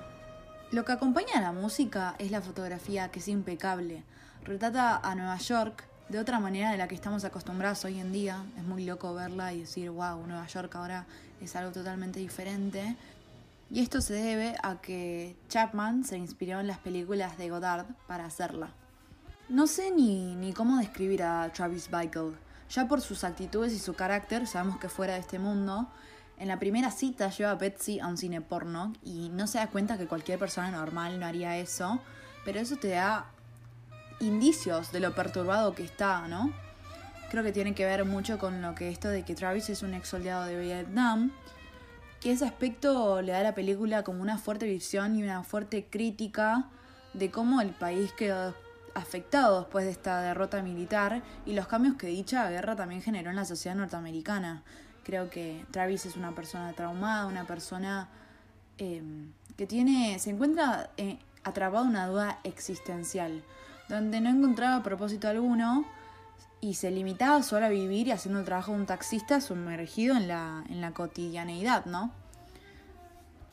Lo 0.70 0.84
que 0.84 0.92
acompaña 0.92 1.38
a 1.38 1.40
la 1.40 1.52
música 1.52 2.14
es 2.20 2.30
la 2.30 2.40
fotografía, 2.40 3.10
que 3.10 3.18
es 3.18 3.26
impecable. 3.26 4.04
Retrata 4.44 4.96
a 4.96 5.16
Nueva 5.16 5.37
York 5.38 5.84
de 6.08 6.20
otra 6.20 6.38
manera 6.38 6.70
de 6.70 6.78
la 6.78 6.87
que 6.87 6.94
estamos 6.94 7.25
acostumbrados 7.25 7.84
hoy 7.84 7.98
en 7.98 8.12
día. 8.12 8.44
Es 8.56 8.62
muy 8.62 8.84
loco 8.84 9.14
verla 9.14 9.52
y 9.52 9.60
decir, 9.60 9.90
wow, 9.90 10.25
Nueva 10.28 10.46
York 10.46 10.72
ahora 10.76 11.06
es 11.40 11.56
algo 11.56 11.72
totalmente 11.72 12.20
diferente. 12.20 12.96
Y 13.68 13.80
esto 13.80 14.00
se 14.00 14.14
debe 14.14 14.54
a 14.62 14.80
que 14.80 15.37
Chapman 15.48 16.04
se 16.04 16.18
inspiró 16.18 16.60
en 16.60 16.68
las 16.68 16.78
películas 16.78 17.37
de 17.37 17.50
Godard 17.50 17.87
para 18.06 18.26
hacerla. 18.26 18.70
No 19.48 19.66
sé 19.66 19.90
ni, 19.90 20.37
ni 20.37 20.52
cómo 20.52 20.78
describir 20.78 21.25
a 21.25 21.50
Travis 21.52 21.90
Bickle. 21.90 22.34
Ya 22.70 22.87
por 22.87 23.00
sus 23.00 23.25
actitudes 23.25 23.72
y 23.72 23.80
su 23.80 23.94
carácter 23.94 24.46
sabemos 24.46 24.78
que 24.78 24.88
fuera 24.88 25.14
de 25.14 25.20
este 25.20 25.40
mundo. 25.40 25.88
En 26.38 26.47
la 26.47 26.59
primera 26.59 26.90
cita 26.92 27.30
lleva 27.30 27.50
a 27.50 27.54
Betsy 27.57 27.99
a 27.99 28.07
un 28.07 28.16
cine 28.16 28.40
porno 28.40 28.92
y 29.02 29.28
no 29.30 29.47
se 29.49 29.59
da 29.59 29.66
cuenta 29.66 29.99
que 29.99 30.07
cualquier 30.07 30.38
persona 30.38 30.71
normal 30.71 31.18
no 31.18 31.26
haría 31.26 31.57
eso, 31.57 32.00
pero 32.45 32.61
eso 32.61 32.76
te 32.76 32.90
da 32.90 33.26
indicios 34.21 34.92
de 34.92 35.00
lo 35.00 35.14
perturbado 35.14 35.75
que 35.75 35.85
está, 35.85 36.28
¿no? 36.28 36.52
Creo 37.30 37.42
que 37.42 37.52
tiene 37.52 37.75
que 37.75 37.85
ver 37.85 38.04
mucho 38.04 38.38
con 38.38 38.62
lo 38.62 38.75
que 38.75 38.88
esto 38.88 39.09
de 39.09 39.25
que 39.25 39.35
Travis 39.35 39.68
es 39.68 39.83
un 39.83 39.95
ex 39.95 40.09
soldado 40.09 40.45
de 40.45 40.59
Vietnam, 40.59 41.33
que 42.21 42.33
ese 42.33 42.45
aspecto 42.45 43.21
le 43.21 43.33
da 43.33 43.40
a 43.40 43.42
la 43.42 43.54
película 43.54 44.04
como 44.04 44.23
una 44.23 44.38
fuerte 44.38 44.66
visión 44.66 45.16
y 45.16 45.25
una 45.25 45.42
fuerte 45.42 45.87
crítica 45.90 46.68
de 47.14 47.30
cómo 47.30 47.61
el 47.61 47.71
país 47.71 48.12
quedó 48.12 48.54
afectado 48.95 49.61
después 49.61 49.85
de 49.85 49.90
esta 49.90 50.21
derrota 50.23 50.62
militar 50.62 51.23
y 51.47 51.54
los 51.54 51.66
cambios 51.66 51.97
que 51.97 52.07
dicha 52.07 52.49
guerra 52.49 52.76
también 52.76 53.02
generó 53.02 53.30
en 53.30 53.37
la 53.37 53.45
sociedad 53.45 53.76
norteamericana. 53.76 54.62
Creo 55.08 55.30
que 55.30 55.64
Travis 55.70 56.04
es 56.04 56.16
una 56.16 56.34
persona 56.34 56.74
traumada, 56.74 57.24
una 57.24 57.46
persona 57.46 58.10
eh, 58.76 59.02
que 59.56 59.66
tiene, 59.66 60.18
se 60.18 60.28
encuentra 60.28 60.90
eh, 60.98 61.18
atrapado 61.44 61.84
en 61.84 61.92
una 61.92 62.08
duda 62.08 62.40
existencial 62.44 63.42
donde 63.88 64.20
no 64.20 64.28
encontraba 64.28 64.82
propósito 64.82 65.26
alguno 65.26 65.86
y 66.60 66.74
se 66.74 66.90
limitaba 66.90 67.42
solo 67.42 67.64
a 67.64 67.70
vivir 67.70 68.08
y 68.08 68.10
haciendo 68.10 68.40
el 68.40 68.44
trabajo 68.44 68.72
de 68.72 68.80
un 68.80 68.84
taxista 68.84 69.40
sumergido 69.40 70.14
en 70.14 70.28
la, 70.28 70.62
en 70.68 70.82
la 70.82 70.90
cotidianeidad, 70.90 71.86
¿no? 71.86 72.12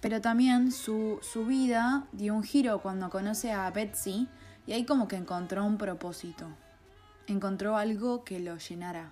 Pero 0.02 0.20
también 0.20 0.74
su, 0.74 1.20
su 1.22 1.46
vida 1.46 2.04
dio 2.12 2.36
un 2.36 2.44
giro 2.44 2.82
cuando 2.82 3.10
conoce 3.10 3.54
a 3.54 3.72
Betsy, 3.72 4.28
Y 4.68 4.74
ahí 4.74 4.84
como 4.84 5.08
que 5.08 5.16
encontró 5.16 5.64
un 5.64 5.78
propósito. 5.78 6.48
Encontró 7.28 7.78
algo 7.78 8.26
que 8.26 8.42
lo 8.42 8.58
llenara. 8.58 9.12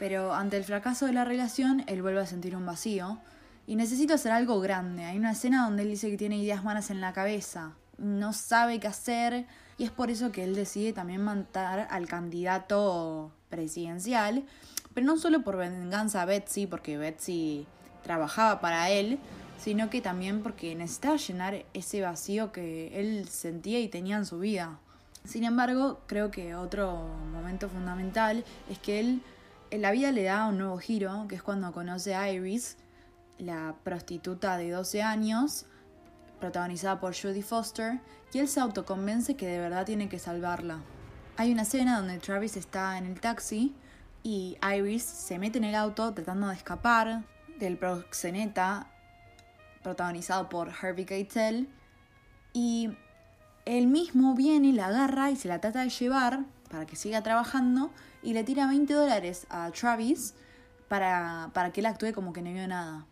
Pero 0.00 0.32
ante 0.32 0.56
el 0.56 0.64
fracaso 0.64 1.04
de 1.04 1.12
la 1.12 1.26
relación, 1.26 1.84
él 1.86 2.00
vuelve 2.00 2.22
a 2.22 2.26
sentir 2.26 2.56
un 2.56 2.64
vacío 2.64 3.18
y 3.66 3.76
necesita 3.76 4.14
hacer 4.14 4.32
algo 4.32 4.58
grande. 4.58 5.04
Hay 5.04 5.18
una 5.18 5.32
escena 5.32 5.66
donde 5.66 5.82
él 5.82 5.90
dice 5.90 6.10
que 6.10 6.16
tiene 6.16 6.38
ideas 6.38 6.64
malas 6.64 6.90
en 6.90 7.02
la 7.02 7.12
cabeza, 7.12 7.74
no 7.98 8.32
sabe 8.32 8.80
qué 8.80 8.88
hacer 8.88 9.44
y 9.76 9.84
es 9.84 9.90
por 9.90 10.10
eso 10.10 10.32
que 10.32 10.42
él 10.42 10.54
decide 10.54 10.94
también 10.94 11.22
matar 11.22 11.86
al 11.90 12.08
candidato 12.08 13.30
presidencial, 13.50 14.42
pero 14.94 15.06
no 15.06 15.18
solo 15.18 15.42
por 15.42 15.58
venganza 15.58 16.22
a 16.22 16.24
Betsy, 16.24 16.66
porque 16.66 16.96
Betsy 16.96 17.66
trabajaba 18.02 18.62
para 18.62 18.88
él, 18.88 19.18
sino 19.58 19.90
que 19.90 20.00
también 20.00 20.42
porque 20.42 20.74
necesitaba 20.74 21.16
llenar 21.16 21.66
ese 21.74 22.00
vacío 22.00 22.52
que 22.52 22.98
él 22.98 23.28
sentía 23.28 23.80
y 23.80 23.88
tenía 23.88 24.16
en 24.16 24.24
su 24.24 24.38
vida. 24.38 24.78
Sin 25.24 25.44
embargo, 25.44 26.00
creo 26.06 26.30
que 26.30 26.54
otro 26.54 27.06
momento 27.32 27.68
fundamental 27.68 28.44
es 28.70 28.78
que 28.78 29.00
él 29.00 29.22
en 29.70 29.82
la 29.82 29.92
vida 29.92 30.10
le 30.12 30.24
da 30.24 30.46
un 30.46 30.58
nuevo 30.58 30.78
giro, 30.78 31.26
que 31.28 31.36
es 31.36 31.42
cuando 31.42 31.72
conoce 31.72 32.14
a 32.14 32.30
Iris, 32.30 32.76
la 33.38 33.76
prostituta 33.84 34.56
de 34.56 34.70
12 34.70 35.02
años, 35.02 35.66
protagonizada 36.40 37.00
por 37.00 37.14
Jodie 37.14 37.42
Foster, 37.42 38.00
y 38.32 38.38
él 38.38 38.48
se 38.48 38.60
autoconvence 38.60 39.36
que 39.36 39.46
de 39.46 39.58
verdad 39.58 39.86
tiene 39.86 40.08
que 40.08 40.18
salvarla. 40.18 40.80
Hay 41.36 41.52
una 41.52 41.62
escena 41.62 41.98
donde 41.98 42.18
Travis 42.18 42.56
está 42.56 42.98
en 42.98 43.06
el 43.06 43.20
taxi 43.20 43.74
y 44.22 44.58
Iris 44.76 45.02
se 45.02 45.38
mete 45.38 45.58
en 45.58 45.64
el 45.64 45.74
auto 45.74 46.12
tratando 46.12 46.48
de 46.48 46.54
escapar 46.54 47.22
del 47.58 47.78
proxeneta 47.78 48.88
protagonizado 49.82 50.48
por 50.48 50.70
Harvey 50.70 51.06
Keitel 51.06 51.68
y 52.52 52.90
él 53.64 53.86
mismo 53.86 54.34
viene, 54.34 54.72
la 54.72 54.86
agarra 54.86 55.30
y 55.30 55.36
se 55.36 55.48
la 55.48 55.60
trata 55.60 55.82
de 55.82 55.90
llevar 55.90 56.40
para 56.70 56.86
que 56.86 56.96
siga 56.96 57.22
trabajando 57.22 57.90
y 58.22 58.32
le 58.32 58.44
tira 58.44 58.66
20 58.66 58.92
dólares 58.92 59.46
a 59.50 59.70
Travis 59.70 60.34
para, 60.88 61.50
para 61.52 61.72
que 61.72 61.80
él 61.80 61.86
actúe 61.86 62.12
como 62.12 62.32
que 62.32 62.42
no 62.42 62.52
vio 62.52 62.66
nada. 62.68 63.06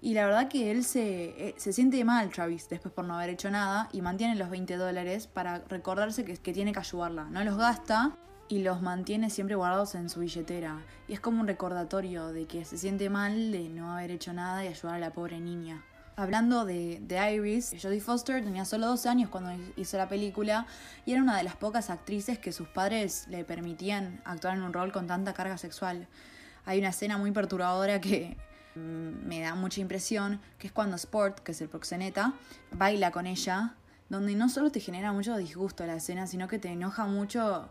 Y 0.00 0.14
la 0.14 0.26
verdad 0.26 0.48
que 0.48 0.72
él 0.72 0.84
se, 0.84 1.48
eh, 1.48 1.54
se 1.56 1.72
siente 1.72 2.04
mal, 2.04 2.30
Travis, 2.30 2.68
después 2.68 2.92
por 2.92 3.04
no 3.04 3.14
haber 3.14 3.30
hecho 3.30 3.50
nada, 3.50 3.88
y 3.92 4.02
mantiene 4.02 4.34
los 4.34 4.50
20 4.50 4.76
dólares 4.76 5.28
para 5.28 5.60
recordarse 5.68 6.24
que, 6.24 6.36
que 6.36 6.52
tiene 6.52 6.72
que 6.72 6.80
ayudarla. 6.80 7.24
No 7.30 7.44
los 7.44 7.56
gasta 7.56 8.16
y 8.48 8.62
los 8.62 8.82
mantiene 8.82 9.30
siempre 9.30 9.54
guardados 9.54 9.94
en 9.94 10.10
su 10.10 10.20
billetera. 10.20 10.82
Y 11.06 11.12
es 11.12 11.20
como 11.20 11.40
un 11.40 11.46
recordatorio 11.46 12.32
de 12.32 12.46
que 12.46 12.64
se 12.64 12.78
siente 12.78 13.10
mal 13.10 13.52
de 13.52 13.68
no 13.68 13.92
haber 13.92 14.10
hecho 14.10 14.32
nada 14.32 14.64
y 14.64 14.68
ayudar 14.68 14.96
a 14.96 14.98
la 14.98 15.12
pobre 15.12 15.40
niña. 15.40 15.84
Hablando 16.14 16.64
de, 16.64 17.00
de, 17.00 17.34
Iris, 17.34 17.74
Jodie 17.80 18.00
Foster 18.00 18.44
tenía 18.44 18.64
solo 18.64 18.86
12 18.88 19.08
años 19.08 19.30
cuando 19.30 19.50
hizo 19.76 19.96
la 19.96 20.08
película 20.08 20.66
y 21.06 21.12
era 21.12 21.22
una 21.22 21.36
de 21.36 21.42
las 21.42 21.56
pocas 21.56 21.88
actrices 21.88 22.38
que 22.38 22.52
sus 22.52 22.68
padres 22.68 23.26
le 23.28 23.44
permitían 23.44 24.20
actuar 24.24 24.56
en 24.56 24.62
un 24.62 24.72
rol 24.72 24.92
con 24.92 25.06
tanta 25.06 25.32
carga 25.32 25.56
sexual. 25.56 26.06
Hay 26.66 26.78
una 26.78 26.90
escena 26.90 27.16
muy 27.16 27.30
perturbadora 27.32 28.00
que 28.00 28.36
Mm, 28.74 29.26
me 29.26 29.40
da 29.40 29.54
mucha 29.54 29.80
impresión, 29.80 30.40
que 30.58 30.66
es 30.66 30.72
cuando 30.72 30.96
Sport, 30.96 31.40
que 31.40 31.52
es 31.52 31.60
el 31.60 31.68
proxeneta, 31.68 32.34
baila 32.72 33.10
con 33.10 33.26
ella, 33.26 33.74
donde 34.08 34.34
no 34.34 34.48
solo 34.48 34.70
te 34.72 34.80
genera 34.80 35.12
mucho 35.12 35.36
disgusto 35.36 35.84
la 35.86 35.96
escena, 35.96 36.26
sino 36.26 36.48
que 36.48 36.58
te 36.58 36.68
enoja 36.68 37.06
mucho 37.06 37.68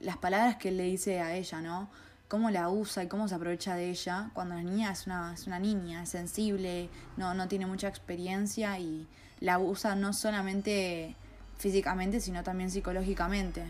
las 0.00 0.18
palabras 0.18 0.56
que 0.56 0.68
él 0.68 0.76
le 0.76 0.84
dice 0.84 1.20
a 1.20 1.34
ella, 1.34 1.60
¿no? 1.60 1.90
Cómo 2.28 2.50
la 2.50 2.68
usa 2.68 3.04
y 3.04 3.08
cómo 3.08 3.28
se 3.28 3.34
aprovecha 3.34 3.76
de 3.76 3.90
ella, 3.90 4.30
cuando 4.32 4.54
la 4.54 4.62
niña 4.62 4.90
es 4.90 5.06
una, 5.06 5.34
es 5.34 5.46
una 5.46 5.58
niña, 5.58 6.02
es 6.02 6.08
sensible, 6.08 6.88
no, 7.16 7.34
no 7.34 7.48
tiene 7.48 7.66
mucha 7.66 7.88
experiencia 7.88 8.78
y 8.78 9.06
la 9.40 9.58
usa 9.58 9.94
no 9.94 10.12
solamente 10.12 11.14
físicamente, 11.58 12.20
sino 12.20 12.42
también 12.42 12.70
psicológicamente 12.70 13.62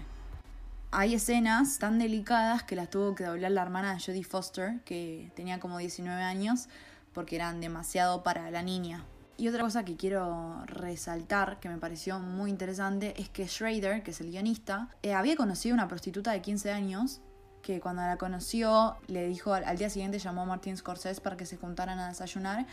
hay 0.97 1.15
escenas 1.15 1.81
tan 1.81 1.99
delicadas 1.99 2.63
que 2.63 2.77
las 2.77 2.89
tuvo 2.89 3.17
que 3.17 3.25
doblar 3.25 3.51
la 3.51 3.63
hermana 3.63 3.93
de 3.95 4.01
Jodie 4.01 4.23
Foster, 4.23 4.79
que 4.85 5.33
tenía 5.35 5.59
como 5.59 5.79
19 5.79 6.23
años, 6.23 6.69
porque 7.13 7.35
eran 7.35 7.61
demasiado 7.61 8.23
para 8.23 8.49
la 8.53 8.63
niña. 8.63 9.05
Y 9.37 9.49
otra 9.49 9.63
cosa 9.63 9.85
que 9.85 9.97
quiero 9.97 10.65
resaltar, 10.67 11.59
que 11.59 11.69
me 11.69 11.79
pareció 11.79 12.21
muy 12.21 12.49
interesante, 12.49 13.21
es 13.21 13.29
que 13.29 13.49
Schrader, 13.49 14.05
que 14.05 14.13
es 14.13 14.21
el 14.21 14.31
guionista, 14.31 14.89
eh, 15.03 15.15
había 15.15 15.35
conocido 15.35 15.75
a 15.75 15.79
una 15.79 15.89
prostituta 15.89 16.31
de 16.31 16.41
15 16.41 16.71
años, 16.71 17.21
que 17.65 17.81
cuando 17.81 18.03
la 18.03 18.19
conoció 18.19 18.97
le 19.09 19.27
dijo, 19.27 19.55
al, 19.55 19.79
día 19.79 19.91
siguiente 19.91 20.19
llamó 20.19 20.43
a 20.43 20.45
Martin 20.45 20.77
Scorsese 20.77 21.21
para 21.21 21.37
que 21.37 21.47
se 21.47 21.57
juntaran 21.57 21.99
a 21.99 22.09
desayunar 22.09 22.67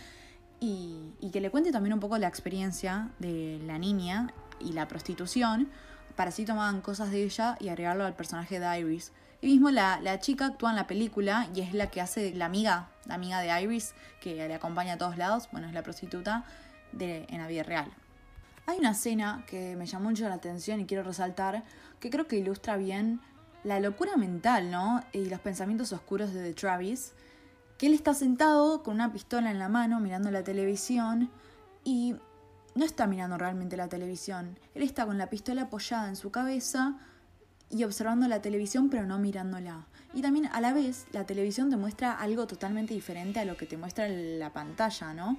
y, 0.59 1.13
y 1.21 1.31
que 1.31 1.39
le 1.39 1.49
cuente 1.49 1.71
también 1.71 1.93
un 1.93 1.99
poco 1.99 2.17
la 2.17 2.27
experiencia 2.27 3.09
de 3.17 3.59
la 3.65 3.79
niña 3.79 4.33
y 4.59 4.73
la 4.73 4.87
prostitución 4.87 5.69
para 6.15 6.29
así 6.29 6.45
tomaban 6.45 6.81
cosas 6.81 7.09
de 7.11 7.23
ella 7.23 7.57
y 7.59 7.69
agregarlo 7.69 8.05
al 8.05 8.15
personaje 8.15 8.59
de 8.59 8.79
Iris. 8.79 9.11
Y 9.41 9.47
mismo 9.47 9.71
la, 9.71 10.19
chica 10.19 10.47
actúa 10.47 10.69
en 10.69 10.75
la 10.75 10.85
película 10.85 11.49
y 11.55 11.61
es 11.61 11.73
la 11.73 11.87
que 11.87 11.99
hace 11.99 12.33
la 12.35 12.45
amiga, 12.45 12.89
la 13.05 13.15
amiga 13.15 13.39
de 13.39 13.61
Iris, 13.63 13.95
que 14.19 14.35
le 14.35 14.53
acompaña 14.53 14.93
a 14.93 14.97
todos 14.97 15.17
lados, 15.17 15.49
bueno, 15.51 15.67
es 15.67 15.73
la 15.73 15.81
prostituta 15.81 16.43
en 16.99 17.37
la 17.39 17.47
vida 17.47 17.63
real. 17.63 17.91
Hay 18.67 18.77
una 18.77 18.91
escena 18.91 19.43
que 19.47 19.75
me 19.75 19.87
llamó 19.87 20.09
mucho 20.09 20.29
la 20.29 20.35
atención 20.35 20.79
y 20.79 20.85
quiero 20.85 21.03
resaltar, 21.03 21.63
que 21.99 22.09
creo 22.11 22.27
que 22.27 22.37
ilustra 22.37 22.77
bien 22.77 23.19
la 23.63 23.79
locura 23.79 24.17
mental, 24.17 24.71
¿no? 24.71 25.03
Y 25.11 25.25
los 25.25 25.39
pensamientos 25.39 25.93
oscuros 25.93 26.33
de 26.33 26.53
Travis, 26.53 27.13
que 27.77 27.87
él 27.87 27.93
está 27.93 28.13
sentado 28.13 28.83
con 28.83 28.95
una 28.95 29.11
pistola 29.11 29.51
en 29.51 29.59
la 29.59 29.69
mano 29.69 29.99
mirando 29.99 30.31
la 30.31 30.43
televisión 30.43 31.29
y 31.83 32.15
no 32.75 32.85
está 32.85 33.07
mirando 33.07 33.37
realmente 33.37 33.77
la 33.77 33.87
televisión. 33.87 34.57
Él 34.75 34.83
está 34.83 35.05
con 35.05 35.17
la 35.17 35.29
pistola 35.29 35.63
apoyada 35.63 36.07
en 36.07 36.15
su 36.15 36.31
cabeza 36.31 36.97
y 37.69 37.83
observando 37.83 38.27
la 38.27 38.41
televisión 38.41 38.89
pero 38.89 39.05
no 39.05 39.19
mirándola. 39.19 39.85
Y 40.13 40.21
también 40.21 40.47
a 40.47 40.61
la 40.61 40.73
vez 40.73 41.05
la 41.11 41.25
televisión 41.25 41.69
te 41.69 41.77
muestra 41.77 42.13
algo 42.13 42.47
totalmente 42.47 42.93
diferente 42.93 43.39
a 43.39 43.45
lo 43.45 43.55
que 43.55 43.65
te 43.65 43.77
muestra 43.77 44.07
la 44.09 44.51
pantalla, 44.51 45.13
¿no? 45.13 45.37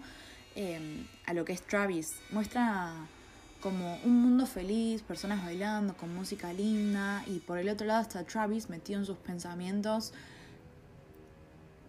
Em, 0.55 1.07
a 1.26 1.35
lo 1.35 1.45
que 1.45 1.52
es 1.52 1.62
Travis. 1.62 2.14
Muestra 2.31 2.93
como 3.62 3.97
un 4.04 4.21
mundo 4.21 4.45
feliz, 4.45 5.02
personas 5.02 5.45
bailando 5.45 5.97
con 5.97 6.14
música 6.14 6.52
linda 6.52 7.23
y 7.26 7.38
por 7.38 7.59
el 7.59 7.69
otro 7.69 7.87
lado 7.87 8.02
está 8.02 8.25
Travis 8.25 8.69
metido 8.69 8.99
en 8.99 9.07
sus 9.07 9.16
pensamientos 9.19 10.12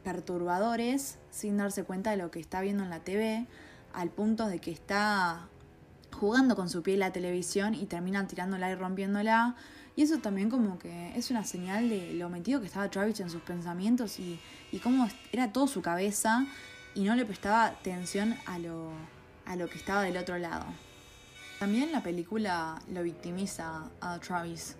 perturbadores 0.03 1.18
sin 1.32 1.58
darse 1.58 1.84
cuenta 1.84 2.12
de 2.12 2.18
lo 2.18 2.30
que 2.30 2.39
está 2.39 2.62
viendo 2.62 2.84
en 2.84 2.89
la 2.89 3.00
TV 3.00 3.48
al 3.94 4.10
punto 4.10 4.48
de 4.48 4.60
que 4.60 4.72
está 4.72 5.48
jugando 6.12 6.56
con 6.56 6.70
su 6.70 6.84
piel 6.84 7.00
la 7.00 7.12
televisión 7.12 7.74
y 7.74 7.86
termina 7.86 8.27
tirándola 8.27 8.70
y 8.70 8.75
rompiéndola. 8.75 9.56
Y 9.96 10.03
eso 10.03 10.20
también 10.20 10.50
como 10.50 10.80
que 10.80 11.18
es 11.18 11.32
una 11.32 11.44
señal 11.44 11.89
de 11.89 12.13
lo 12.13 12.30
metido 12.30 12.60
que 12.60 12.68
estaba 12.68 12.89
Travis 12.89 13.20
en 13.20 13.30
sus 13.30 13.42
pensamientos 13.42 14.20
y, 14.20 14.39
y 14.72 14.80
cómo 14.80 15.08
era 15.32 15.51
todo 15.51 15.68
su 15.68 15.82
cabeza 15.82 16.46
y 16.96 17.03
no 17.03 17.15
le 17.15 17.25
prestaba 17.25 17.65
atención 17.65 18.36
a 18.46 18.60
lo, 18.60 18.92
a 19.46 19.56
lo 19.56 19.68
que 19.68 19.77
estaba 19.77 20.03
del 20.03 20.18
otro 20.18 20.38
lado. 20.38 20.65
También 21.63 21.93
la 21.93 22.03
película 22.03 22.82
lo 22.91 23.03
victimiza 23.03 23.89
a 24.01 24.20
Travis 24.20 24.75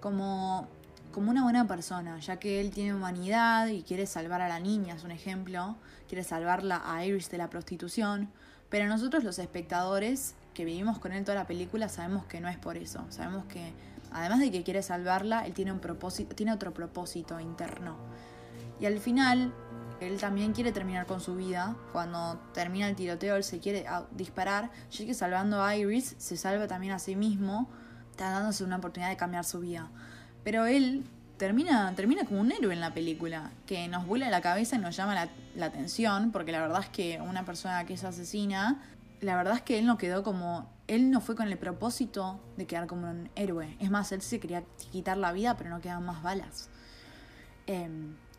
como, 0.00 0.66
como 1.12 1.30
una 1.30 1.44
buena 1.44 1.68
persona, 1.68 2.18
ya 2.18 2.40
que 2.40 2.60
él 2.60 2.72
tiene 2.72 2.92
humanidad 2.92 3.68
y 3.68 3.84
quiere 3.84 4.04
salvar 4.04 4.40
a 4.40 4.48
la 4.48 4.58
niña, 4.58 4.96
es 4.96 5.04
un 5.04 5.12
ejemplo, 5.12 5.76
quiere 6.08 6.24
salvarla 6.24 6.82
a 6.84 7.04
Iris 7.04 7.30
de 7.30 7.38
la 7.38 7.48
prostitución, 7.48 8.32
pero 8.68 8.88
nosotros 8.88 9.22
los 9.22 9.38
espectadores 9.38 10.34
que 10.54 10.64
vivimos 10.64 10.98
con 10.98 11.12
él 11.12 11.24
toda 11.24 11.36
la 11.36 11.46
película 11.46 11.88
sabemos 11.88 12.24
que 12.24 12.40
no 12.40 12.48
es 12.48 12.58
por 12.58 12.76
eso, 12.76 13.06
sabemos 13.10 13.44
que 13.44 13.72
además 14.10 14.40
de 14.40 14.50
que 14.50 14.64
quiere 14.64 14.82
salvarla, 14.82 15.46
él 15.46 15.52
tiene 15.52 15.70
un 15.70 15.78
propósito, 15.78 16.34
tiene 16.34 16.52
otro 16.52 16.74
propósito 16.74 17.38
interno. 17.38 17.96
Y 18.80 18.86
al 18.86 18.98
final, 18.98 19.52
él 20.00 20.18
también 20.18 20.52
quiere 20.52 20.72
terminar 20.72 21.06
con 21.06 21.20
su 21.20 21.34
vida. 21.34 21.76
Cuando 21.92 22.40
termina 22.52 22.88
el 22.88 22.96
tiroteo, 22.96 23.36
él 23.36 23.44
se 23.44 23.58
quiere 23.58 23.86
ah, 23.88 24.04
disparar. 24.12 24.70
Ya 24.90 25.06
que 25.06 25.14
salvando 25.14 25.62
a 25.62 25.76
Iris, 25.76 26.14
se 26.18 26.36
salva 26.36 26.66
también 26.66 26.92
a 26.92 26.98
sí 26.98 27.16
mismo, 27.16 27.68
está 28.10 28.30
dándose 28.30 28.64
una 28.64 28.76
oportunidad 28.76 29.10
de 29.10 29.16
cambiar 29.16 29.44
su 29.44 29.60
vida. 29.60 29.90
Pero 30.44 30.66
él 30.66 31.04
termina, 31.36 31.92
termina 31.94 32.24
como 32.24 32.40
un 32.40 32.52
héroe 32.52 32.72
en 32.72 32.80
la 32.80 32.94
película, 32.94 33.50
que 33.66 33.88
nos 33.88 34.06
vuela 34.06 34.30
la 34.30 34.40
cabeza 34.40 34.76
y 34.76 34.78
nos 34.78 34.96
llama 34.96 35.14
la, 35.14 35.28
la, 35.54 35.66
atención, 35.66 36.32
porque 36.32 36.52
la 36.52 36.60
verdad 36.60 36.80
es 36.80 36.88
que 36.88 37.20
una 37.20 37.44
persona 37.44 37.84
que 37.86 37.94
es 37.94 38.04
asesina, 38.04 38.82
la 39.20 39.36
verdad 39.36 39.54
es 39.54 39.62
que 39.62 39.78
él 39.78 39.86
no 39.86 39.98
quedó 39.98 40.22
como, 40.22 40.70
él 40.86 41.10
no 41.10 41.20
fue 41.20 41.36
con 41.36 41.48
el 41.48 41.58
propósito 41.58 42.40
de 42.56 42.66
quedar 42.66 42.86
como 42.86 43.10
un 43.10 43.30
héroe, 43.36 43.76
es 43.80 43.90
más, 43.90 44.10
él 44.12 44.22
se 44.22 44.40
quería 44.40 44.64
quitar 44.90 45.16
la 45.16 45.32
vida, 45.32 45.56
pero 45.56 45.70
no 45.70 45.80
quedan 45.80 46.04
más 46.04 46.22
balas. 46.22 46.70
Eh, 47.66 47.88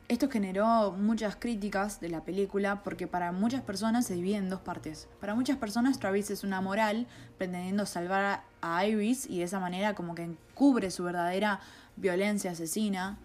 esto 0.10 0.30
generó 0.30 0.92
muchas 0.92 1.36
críticas 1.36 2.02
de 2.02 2.10
la 2.10 2.24
película 2.24 2.84
porque 2.84 3.08
para 3.08 3.32
muchas 3.32 3.62
personas 3.62 4.08
se 4.08 4.16
divide 4.16 4.38
en 4.38 4.50
dos 4.50 4.60
partes. 4.60 5.08
Para 5.22 5.36
muchas 5.36 5.58
personas 5.58 6.00
Travis 6.00 6.32
es 6.32 6.44
una 6.44 6.60
moral 6.62 7.08
pretendiendo 7.38 7.86
salvar 7.86 8.44
a 8.62 8.86
Iris 8.86 9.30
y 9.30 9.38
de 9.38 9.44
esa 9.46 9.60
manera 9.60 9.94
como 9.94 10.16
que 10.16 10.24
encubre 10.24 10.90
su 10.92 11.04
verdadera 11.04 11.62
violencia 11.96 12.52
asesina. 12.52 13.20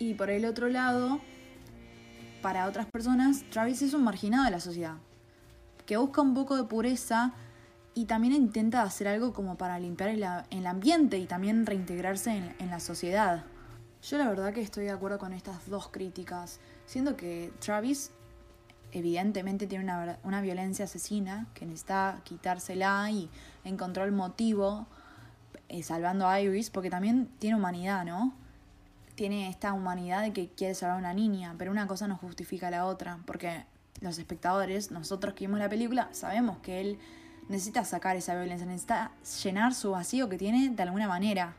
Y 0.00 0.14
por 0.14 0.28
el 0.28 0.44
otro 0.44 0.68
lado, 0.68 1.20
para 2.42 2.66
otras 2.66 2.86
personas 2.86 3.44
Travis 3.50 3.80
es 3.82 3.94
un 3.94 4.02
marginado 4.04 4.44
de 4.44 4.50
la 4.50 4.60
sociedad 4.60 4.96
que 5.86 5.96
busca 5.96 6.20
un 6.20 6.34
poco 6.34 6.54
de 6.56 6.64
pureza 6.64 7.32
y 7.94 8.04
también 8.04 8.34
intenta 8.34 8.82
hacer 8.82 9.08
algo 9.08 9.32
como 9.32 9.56
para 9.56 9.80
limpiar 9.80 10.10
el, 10.10 10.66
ambiente 10.66 11.16
y 11.16 11.24
también 11.26 11.64
reintegrarse 11.64 12.54
en, 12.58 12.70
la 12.70 12.78
sociedad. 12.78 13.44
Yo 14.02 14.16
la 14.16 14.28
verdad 14.28 14.52
que 14.52 14.60
estoy 14.60 14.84
de 14.84 14.90
acuerdo 14.90 15.18
con 15.18 15.32
estas 15.32 15.68
dos 15.68 15.88
críticas, 15.88 16.60
siendo 16.86 17.16
que 17.16 17.52
Travis 17.58 18.10
evidentemente 18.92 19.66
tiene 19.66 19.84
una, 19.84 20.18
una 20.22 20.40
violencia 20.40 20.84
asesina 20.86 21.46
que 21.54 21.66
necesita 21.66 22.20
quitársela 22.24 23.10
y 23.10 23.28
encontró 23.64 24.04
el 24.04 24.12
motivo 24.12 24.86
eh, 25.68 25.82
salvando 25.82 26.26
a 26.26 26.40
Iris, 26.40 26.70
porque 26.70 26.88
también 26.88 27.28
tiene 27.38 27.56
humanidad, 27.56 28.04
¿no? 28.04 28.32
Tiene 29.14 29.50
esta 29.50 29.74
humanidad 29.74 30.22
de 30.22 30.32
que 30.32 30.48
quiere 30.48 30.74
salvar 30.74 30.96
a 30.96 30.98
una 31.00 31.12
niña, 31.12 31.54
pero 31.58 31.70
una 31.70 31.86
cosa 31.86 32.08
no 32.08 32.16
justifica 32.16 32.70
la 32.70 32.86
otra, 32.86 33.18
porque 33.26 33.64
los 34.00 34.18
espectadores, 34.18 34.90
nosotros 34.90 35.34
que 35.34 35.46
vimos 35.46 35.58
la 35.58 35.68
película, 35.68 36.08
sabemos 36.12 36.58
que 36.58 36.80
él 36.80 36.98
necesita 37.48 37.84
sacar 37.84 38.16
esa 38.16 38.34
violencia, 38.34 38.66
necesita 38.66 39.12
llenar 39.42 39.74
su 39.74 39.90
vacío 39.90 40.28
que 40.28 40.38
tiene 40.38 40.70
de 40.70 40.82
alguna 40.82 41.08
manera. 41.08 41.54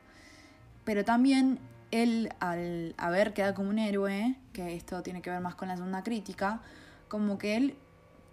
Pero 0.85 1.05
también 1.05 1.59
él, 1.91 2.33
al 2.39 2.93
haber 2.97 3.33
quedado 3.33 3.55
como 3.55 3.69
un 3.69 3.79
héroe, 3.79 4.35
que 4.53 4.75
esto 4.75 5.01
tiene 5.03 5.21
que 5.21 5.29
ver 5.29 5.41
más 5.41 5.55
con 5.55 5.67
la 5.67 5.75
segunda 5.75 6.03
crítica, 6.03 6.61
como 7.07 7.37
que 7.37 7.57
él 7.57 7.75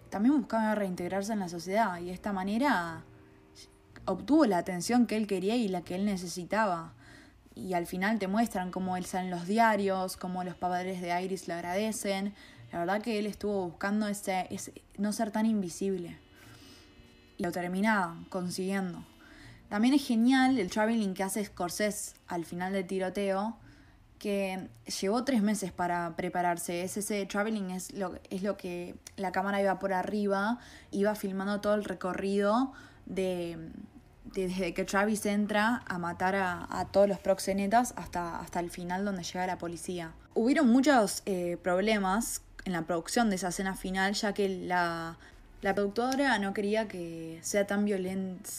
también 0.09 0.37
buscaba 0.37 0.75
reintegrarse 0.75 1.33
en 1.33 1.39
la 1.39 1.49
sociedad 1.49 1.99
y 1.99 2.05
de 2.05 2.11
esta 2.11 2.31
manera 2.31 3.03
obtuvo 4.05 4.45
la 4.45 4.57
atención 4.57 5.05
que 5.05 5.17
él 5.17 5.27
quería 5.27 5.55
y 5.55 5.67
la 5.67 5.81
que 5.81 5.95
él 5.95 6.05
necesitaba. 6.05 6.93
Y 7.55 7.73
al 7.73 7.87
final 7.87 8.19
te 8.19 8.27
muestran 8.27 8.71
cómo 8.71 8.97
él 8.97 9.05
sale 9.05 9.25
en 9.25 9.31
los 9.31 9.47
diarios, 9.47 10.15
cómo 10.15 10.43
los 10.43 10.55
padres 10.55 11.01
de 11.01 11.21
Iris 11.21 11.47
le 11.47 11.55
agradecen. 11.55 12.33
La 12.71 12.79
verdad 12.79 13.01
que 13.01 13.19
él 13.19 13.25
estuvo 13.25 13.69
buscando 13.69 14.07
ese, 14.07 14.47
no 14.97 15.11
ser 15.11 15.31
tan 15.31 15.45
invisible. 15.45 16.17
Y 17.37 17.43
lo 17.43 17.51
termina 17.51 18.15
consiguiendo. 18.29 19.03
También 19.69 19.93
es 19.93 20.07
genial 20.07 20.59
el 20.59 20.69
traveling 20.69 21.13
que 21.13 21.23
hace 21.23 21.43
Scorsese 21.43 22.15
al 22.27 22.45
final 22.45 22.73
del 22.73 22.87
tiroteo, 22.87 23.57
que 24.17 24.69
llevó 25.01 25.23
tres 25.23 25.41
meses 25.41 25.71
para 25.71 26.15
prepararse. 26.15 26.83
ese 26.83 27.25
traveling 27.25 27.71
es 27.71 27.93
lo, 27.93 28.17
es 28.29 28.41
lo 28.43 28.57
que 28.57 28.95
la 29.15 29.31
cámara 29.31 29.61
iba 29.61 29.77
por 29.79 29.93
arriba, 29.93 30.59
iba 30.91 31.13
filmando 31.15 31.61
todo 31.61 31.75
el 31.75 31.83
recorrido 31.83 32.73
de, 33.05 33.71
desde 34.33 34.73
que 34.73 34.85
Travis 34.85 35.25
entra 35.25 35.83
a 35.85 35.97
matar 35.97 36.35
a, 36.35 36.87
todos 36.91 37.07
los 37.07 37.19
proxenetas 37.19 37.93
hasta, 37.95 38.39
hasta 38.39 38.59
el 38.59 38.71
final 38.71 39.05
donde 39.05 39.23
llega 39.23 39.45
la 39.45 39.57
policía. 39.57 40.13
Hubieron 40.33 40.69
muchos 40.69 41.21
eh, 41.25 41.57
problemas 41.61 42.41
en 42.65 42.73
la 42.73 42.83
producción 42.83 43.29
de 43.29 43.35
esa 43.35 43.49
escena 43.49 43.75
final, 43.75 44.13
ya 44.13 44.33
que 44.33 44.49
la, 44.49 45.17
la 45.61 45.75
productora 45.75 46.37
no 46.39 46.53
quería 46.53 46.87
que 46.87 47.39
sea 47.41 47.67
tan 47.67 47.85
violenta 47.85 48.49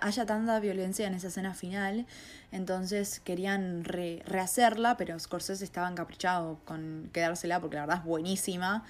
haya 0.00 0.26
tanta 0.26 0.58
violencia 0.60 1.06
en 1.06 1.14
esa 1.14 1.28
escena 1.28 1.54
final, 1.54 2.06
entonces 2.52 3.20
querían 3.20 3.84
rehacerla, 3.84 4.96
pero 4.96 5.18
Scorsese 5.18 5.64
estaba 5.64 5.88
encaprichado 5.88 6.58
con 6.64 7.10
quedársela 7.12 7.60
porque 7.60 7.76
la 7.76 7.82
verdad 7.82 7.98
es 7.98 8.04
buenísima. 8.04 8.84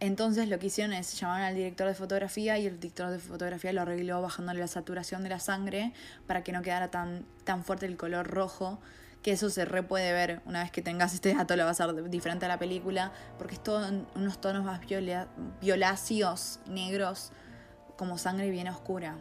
Entonces 0.00 0.48
lo 0.48 0.58
que 0.58 0.66
hicieron 0.66 0.92
es 0.92 1.18
llamar 1.18 1.42
al 1.42 1.54
director 1.54 1.86
de 1.86 1.94
fotografía 1.94 2.58
y 2.58 2.66
el 2.66 2.78
director 2.78 3.10
de 3.10 3.18
fotografía 3.18 3.72
lo 3.72 3.82
arregló 3.82 4.20
bajándole 4.20 4.60
la 4.60 4.66
saturación 4.66 5.22
de 5.22 5.30
la 5.30 5.38
sangre 5.38 5.92
para 6.26 6.42
que 6.42 6.52
no 6.52 6.62
quedara 6.62 6.90
tan, 6.90 7.24
tan 7.44 7.64
fuerte 7.64 7.86
el 7.86 7.96
color 7.96 8.26
rojo, 8.26 8.80
que 9.22 9.32
eso 9.32 9.48
se 9.48 9.64
re 9.64 9.82
puede 9.82 10.12
ver 10.12 10.42
una 10.44 10.62
vez 10.62 10.70
que 10.70 10.82
tengas 10.82 11.14
este 11.14 11.34
dato, 11.34 11.56
lo 11.56 11.64
va 11.64 11.70
a 11.70 11.74
ser 11.74 12.10
diferente 12.10 12.44
a 12.44 12.48
la 12.48 12.58
película, 12.58 13.12
porque 13.38 13.54
es 13.54 13.62
todo 13.62 13.88
unos 14.14 14.40
tonos 14.40 14.64
más 14.64 14.80
violáceos, 15.62 16.60
negros, 16.68 17.32
como 17.96 18.18
sangre 18.18 18.50
bien 18.50 18.68
oscura. 18.68 19.16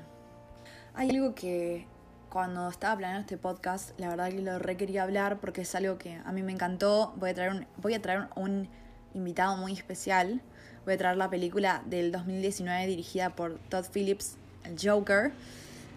Hay 0.96 1.10
algo 1.10 1.34
que 1.34 1.88
cuando 2.30 2.70
estaba 2.70 2.96
planeando 2.98 3.22
este 3.22 3.38
podcast, 3.38 4.00
la 4.00 4.10
verdad 4.10 4.30
que 4.30 4.42
lo 4.42 4.60
re 4.60 4.78
quería 4.78 5.02
hablar 5.02 5.40
porque 5.40 5.62
es 5.62 5.74
algo 5.74 5.98
que 5.98 6.22
a 6.24 6.32
mí 6.32 6.44
me 6.44 6.52
encantó. 6.52 7.14
Voy 7.18 7.32
a 7.32 7.34
traer 7.34 7.52
un, 7.52 7.68
voy 7.78 7.96
a 7.96 8.02
traer 8.02 8.28
un 8.36 8.70
invitado 9.16 9.58
muy 9.58 9.74
especial. 9.74 10.42
Voy 10.86 10.94
a 10.94 10.98
traer 11.00 11.18
la 11.18 11.32
película 11.32 11.82
del 11.88 12.12
2019 12.12 12.86
dirigida 12.86 13.32
por 13.32 13.58
Todd 13.70 13.86
Phillips, 13.92 14.38
el 14.66 14.78
Joker. 14.80 15.32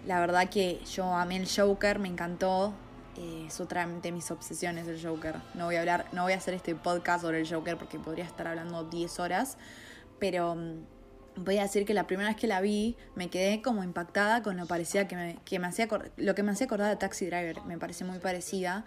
La 0.07 0.19
verdad 0.19 0.49
que 0.49 0.81
yo 0.91 1.13
amé 1.13 1.37
el 1.37 1.47
Joker, 1.47 1.99
me 1.99 2.09
encantó. 2.09 2.73
Eh, 3.19 3.45
es 3.49 3.61
otra 3.61 3.87
de 3.87 4.13
mis 4.13 4.31
obsesiones 4.31 4.89
el 4.89 5.03
Joker. 5.03 5.35
No 5.53 5.67
voy 5.67 5.77
a 5.77 5.81
hablar, 5.81 6.07
no 6.13 6.23
voy 6.23 6.33
a 6.33 6.37
hacer 6.37 6.55
este 6.55 6.75
podcast 6.75 7.23
sobre 7.23 7.41
el 7.41 7.47
Joker 7.47 7.77
porque 7.77 7.99
podría 7.99 8.25
estar 8.25 8.47
hablando 8.47 8.85
10 8.85 9.21
horas. 9.21 9.59
Pero 10.19 10.55
mm, 10.55 10.96
voy 11.37 11.59
a 11.59 11.63
decir 11.63 11.85
que 11.85 11.95
la 11.95 12.07
primera 12.07 12.29
vez 12.29 12.37
que 12.37 12.47
la 12.47 12.61
vi 12.61 12.97
me 13.15 13.29
quedé 13.29 13.63
como 13.63 13.85
impactada 13.85 14.43
con 14.43 14.57
lo 14.57 14.67
parecía 14.67 15.07
que 15.07 15.17
me, 15.17 15.39
que 15.45 15.59
me 15.59 15.67
hacía 15.67 15.89
lo 16.17 16.35
que 16.35 16.43
me 16.43 16.53
hacía 16.53 16.67
acordar 16.67 16.91
de 16.91 16.97
Taxi 16.97 17.27
Driver, 17.27 17.63
me 17.65 17.79
pareció 17.79 18.07
muy 18.07 18.19
parecida 18.19 18.85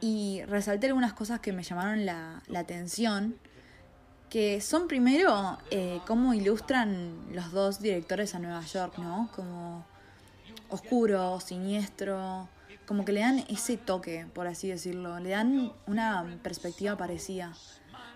y 0.00 0.42
resalté 0.46 0.88
algunas 0.88 1.12
cosas 1.12 1.40
que 1.40 1.52
me 1.52 1.62
llamaron 1.62 2.04
la, 2.04 2.42
atención 2.56 3.36
que 4.28 4.60
son 4.60 4.88
primero 4.88 5.58
eh, 5.70 6.00
cómo 6.06 6.34
ilustran 6.34 7.14
los 7.32 7.52
dos 7.52 7.80
directores 7.80 8.34
a 8.34 8.38
Nueva 8.38 8.62
York, 8.62 8.98
¿no? 8.98 9.30
Como 9.36 9.84
oscuro, 10.70 11.38
siniestro, 11.38 12.48
como 12.86 13.04
que 13.04 13.12
le 13.12 13.20
dan 13.20 13.44
ese 13.48 13.76
toque, 13.76 14.26
por 14.34 14.46
así 14.46 14.68
decirlo, 14.68 15.20
le 15.20 15.30
dan 15.30 15.72
una 15.86 16.38
perspectiva 16.42 16.96
parecida. 16.96 17.52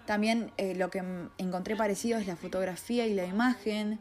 También 0.07 0.53
eh, 0.57 0.75
lo 0.75 0.88
que 0.90 1.03
encontré 1.38 1.77
parecido 1.77 2.19
es 2.19 2.27
la 2.27 2.37
fotografía 2.37 3.07
y 3.07 3.14
la 3.14 3.25
imagen. 3.25 3.99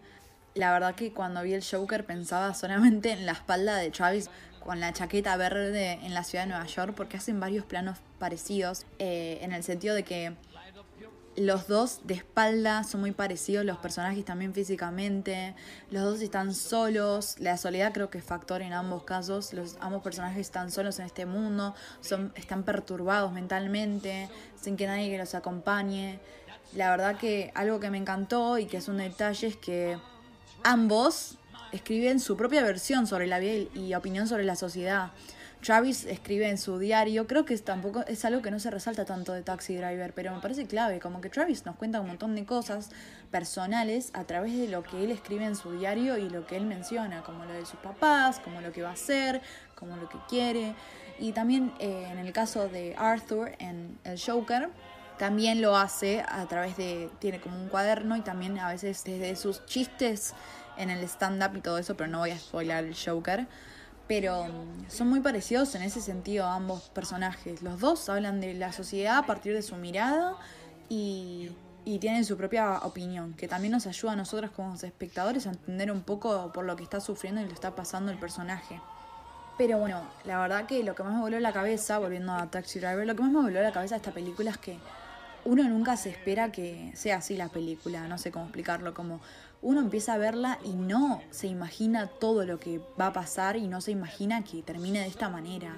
La 0.53 0.71
verdad 0.71 0.95
que 0.95 1.11
cuando 1.11 1.41
vi 1.41 1.53
el 1.53 1.63
Joker 1.63 2.05
pensaba 2.05 2.53
solamente 2.53 3.11
en 3.11 3.25
la 3.25 3.33
espalda 3.33 3.75
de 3.75 3.89
Travis 3.91 4.29
con 4.59 4.79
la 4.79 4.93
chaqueta 4.93 5.35
verde 5.37 5.99
en 6.03 6.13
la 6.13 6.23
ciudad 6.23 6.45
de 6.45 6.49
Nueva 6.49 6.65
York 6.65 6.93
porque 6.95 7.17
hacen 7.17 7.39
varios 7.39 7.65
planos 7.65 7.99
parecidos 8.19 8.85
eh, 8.99 9.39
en 9.41 9.51
el 9.51 9.63
sentido 9.63 9.93
de 9.93 10.03
que 10.03 10.33
los 11.37 11.67
dos 11.67 12.01
de 12.03 12.13
espalda 12.13 12.83
son 12.83 13.01
muy 13.01 13.11
parecidos, 13.11 13.65
los 13.65 13.77
personajes 13.77 14.23
también 14.23 14.53
físicamente, 14.53 15.55
los 15.91 16.03
dos 16.03 16.21
están 16.21 16.53
solos, 16.53 17.35
la 17.39 17.57
soledad 17.57 17.93
creo 17.93 18.09
que 18.09 18.19
es 18.19 18.23
factor 18.23 18.61
en 18.61 18.73
ambos 18.73 19.03
casos, 19.03 19.53
los 19.53 19.77
ambos 19.81 20.01
personajes 20.01 20.39
están 20.39 20.71
solos 20.71 20.99
en 20.99 21.05
este 21.05 21.25
mundo, 21.25 21.75
son, 22.01 22.31
están 22.35 22.63
perturbados 22.63 23.33
mentalmente, 23.33 24.29
sin 24.59 24.77
que 24.77 24.87
nadie 24.87 25.17
los 25.17 25.35
acompañe. 25.35 26.19
La 26.73 26.89
verdad 26.89 27.17
que 27.17 27.51
algo 27.53 27.79
que 27.79 27.89
me 27.89 27.97
encantó 27.97 28.57
y 28.57 28.65
que 28.65 28.77
es 28.77 28.87
un 28.87 28.97
detalle 28.97 29.47
es 29.47 29.57
que 29.57 29.97
ambos 30.63 31.37
escriben 31.71 32.19
su 32.19 32.37
propia 32.37 32.63
versión 32.63 33.07
sobre 33.07 33.27
la 33.27 33.39
vida 33.39 33.69
y 33.73 33.93
opinión 33.93 34.27
sobre 34.27 34.45
la 34.45 34.55
sociedad. 34.55 35.11
Travis 35.65 36.05
escribe 36.05 36.47
en 36.47 36.59
su 36.59 36.77
diario, 36.77 37.25
creo 37.25 37.43
que 37.43 37.55
es, 37.55 37.63
tampoco 37.63 38.05
es 38.05 38.23
algo 38.23 38.43
que 38.43 38.51
no 38.51 38.59
se 38.59 38.69
resalta 38.69 39.03
tanto 39.03 39.33
de 39.33 39.41
Taxi 39.41 39.75
Driver, 39.75 40.13
pero 40.13 40.31
me 40.31 40.39
parece 40.39 40.67
clave, 40.67 40.99
como 40.99 41.21
que 41.21 41.29
Travis 41.29 41.65
nos 41.65 41.75
cuenta 41.75 41.99
un 42.01 42.05
montón 42.05 42.35
de 42.35 42.45
cosas 42.45 42.91
personales 43.31 44.11
a 44.13 44.25
través 44.25 44.55
de 44.55 44.67
lo 44.67 44.83
que 44.83 45.03
él 45.03 45.09
escribe 45.09 45.43
en 45.43 45.55
su 45.55 45.71
diario 45.71 46.19
y 46.19 46.29
lo 46.29 46.45
que 46.45 46.55
él 46.55 46.67
menciona, 46.67 47.23
como 47.23 47.45
lo 47.45 47.53
de 47.53 47.65
sus 47.65 47.79
papás, 47.79 48.39
como 48.39 48.61
lo 48.61 48.71
que 48.71 48.83
va 48.83 48.89
a 48.89 48.93
hacer, 48.93 49.41
como 49.73 49.97
lo 49.97 50.07
que 50.07 50.19
quiere. 50.29 50.75
Y 51.17 51.31
también 51.31 51.73
eh, 51.79 52.09
en 52.11 52.19
el 52.19 52.31
caso 52.31 52.69
de 52.69 52.93
Arthur 52.95 53.53
en 53.57 53.97
El 54.03 54.21
Joker, 54.21 54.69
también 55.17 55.63
lo 55.63 55.75
hace 55.77 56.23
a 56.27 56.45
través 56.45 56.77
de, 56.77 57.09
tiene 57.17 57.41
como 57.41 57.59
un 57.59 57.69
cuaderno 57.69 58.15
y 58.17 58.21
también 58.21 58.59
a 58.59 58.69
veces 58.69 59.03
desde 59.03 59.35
sus 59.35 59.65
chistes 59.65 60.35
en 60.77 60.91
el 60.91 61.03
stand-up 61.05 61.57
y 61.57 61.61
todo 61.61 61.79
eso, 61.79 61.97
pero 61.97 62.07
no 62.07 62.19
voy 62.19 62.29
a 62.29 62.37
spoiler 62.37 62.85
el 62.85 62.95
Joker 62.95 63.47
pero 64.07 64.45
mm, 64.45 64.89
son 64.89 65.09
muy 65.09 65.19
parecidos 65.19 65.73
en 65.75 65.81
ese 65.81 66.01
sentido 66.01 66.45
ambos 66.45 66.89
personajes. 66.89 67.61
Los 67.61 67.79
dos 67.79 68.07
hablan 68.09 68.39
de 68.41 68.53
la 68.53 68.71
sociedad 68.71 69.17
a 69.17 69.25
partir 69.25 69.53
de 69.53 69.61
su 69.61 69.75
mirada 69.75 70.35
y, 70.89 71.51
tienen 71.99 72.25
su 72.25 72.35
propia 72.35 72.79
opinión, 72.79 73.33
que 73.33 73.47
también 73.47 73.71
nos 73.71 73.85
ayuda 73.85 74.13
a 74.13 74.15
nosotros 74.15 74.51
como 74.51 74.73
espectadores 74.73 75.45
a 75.45 75.51
entender 75.51 75.91
un 75.91 76.01
poco 76.01 76.51
por 76.51 76.65
lo 76.65 76.75
que 76.75 76.83
está 76.83 76.99
sufriendo 76.99 77.41
y 77.41 77.45
lo 77.45 77.53
está 77.53 77.75
pasando 77.75 78.11
el 78.11 78.17
personaje. 78.17 78.81
Pero 79.57 79.77
bueno, 79.77 80.01
la 80.25 80.39
verdad 80.39 80.65
que 80.65 80.83
lo 80.83 80.95
que 80.95 81.03
más 81.03 81.13
me 81.13 81.21
voló 81.21 81.39
la 81.39 81.53
cabeza, 81.53 81.99
volviendo 81.99 82.33
a 82.33 82.49
Taxi 82.49 82.79
Driver, 82.79 83.05
lo 83.05 83.15
que 83.15 83.21
más 83.21 83.31
me 83.31 83.41
voló 83.41 83.61
la 83.61 83.71
cabeza 83.71 83.95
de 83.95 83.97
esta 83.97 84.11
película 84.11 84.51
es 84.51 84.57
que 84.57 84.77
uno 85.45 85.63
nunca 85.63 85.95
se 85.95 86.09
espera 86.09 86.51
que 86.51 86.91
sea 86.95 87.17
así 87.17 87.37
la 87.37 87.49
película, 87.49 88.07
no 88.07 88.17
sé 88.17 88.31
cómo 88.31 88.45
explicarlo, 88.45 88.93
como 88.93 89.21
uno 89.65 89.81
empieza 89.81 90.13
a 90.13 90.19
verla 90.19 90.59
y 90.63 90.73
no 90.73 91.23
se 91.31 91.47
imagina 91.47 92.05
todo 92.05 92.45
lo 92.45 92.59
que 92.59 92.79
va 93.01 93.07
a 93.07 93.13
pasar 93.13 93.57
y 93.57 93.67
no 93.67 93.81
se 93.81 93.89
imagina 93.89 94.43
que 94.43 94.61
termine 94.61 94.99
de 94.99 95.07
esta 95.07 95.27
manera. 95.27 95.75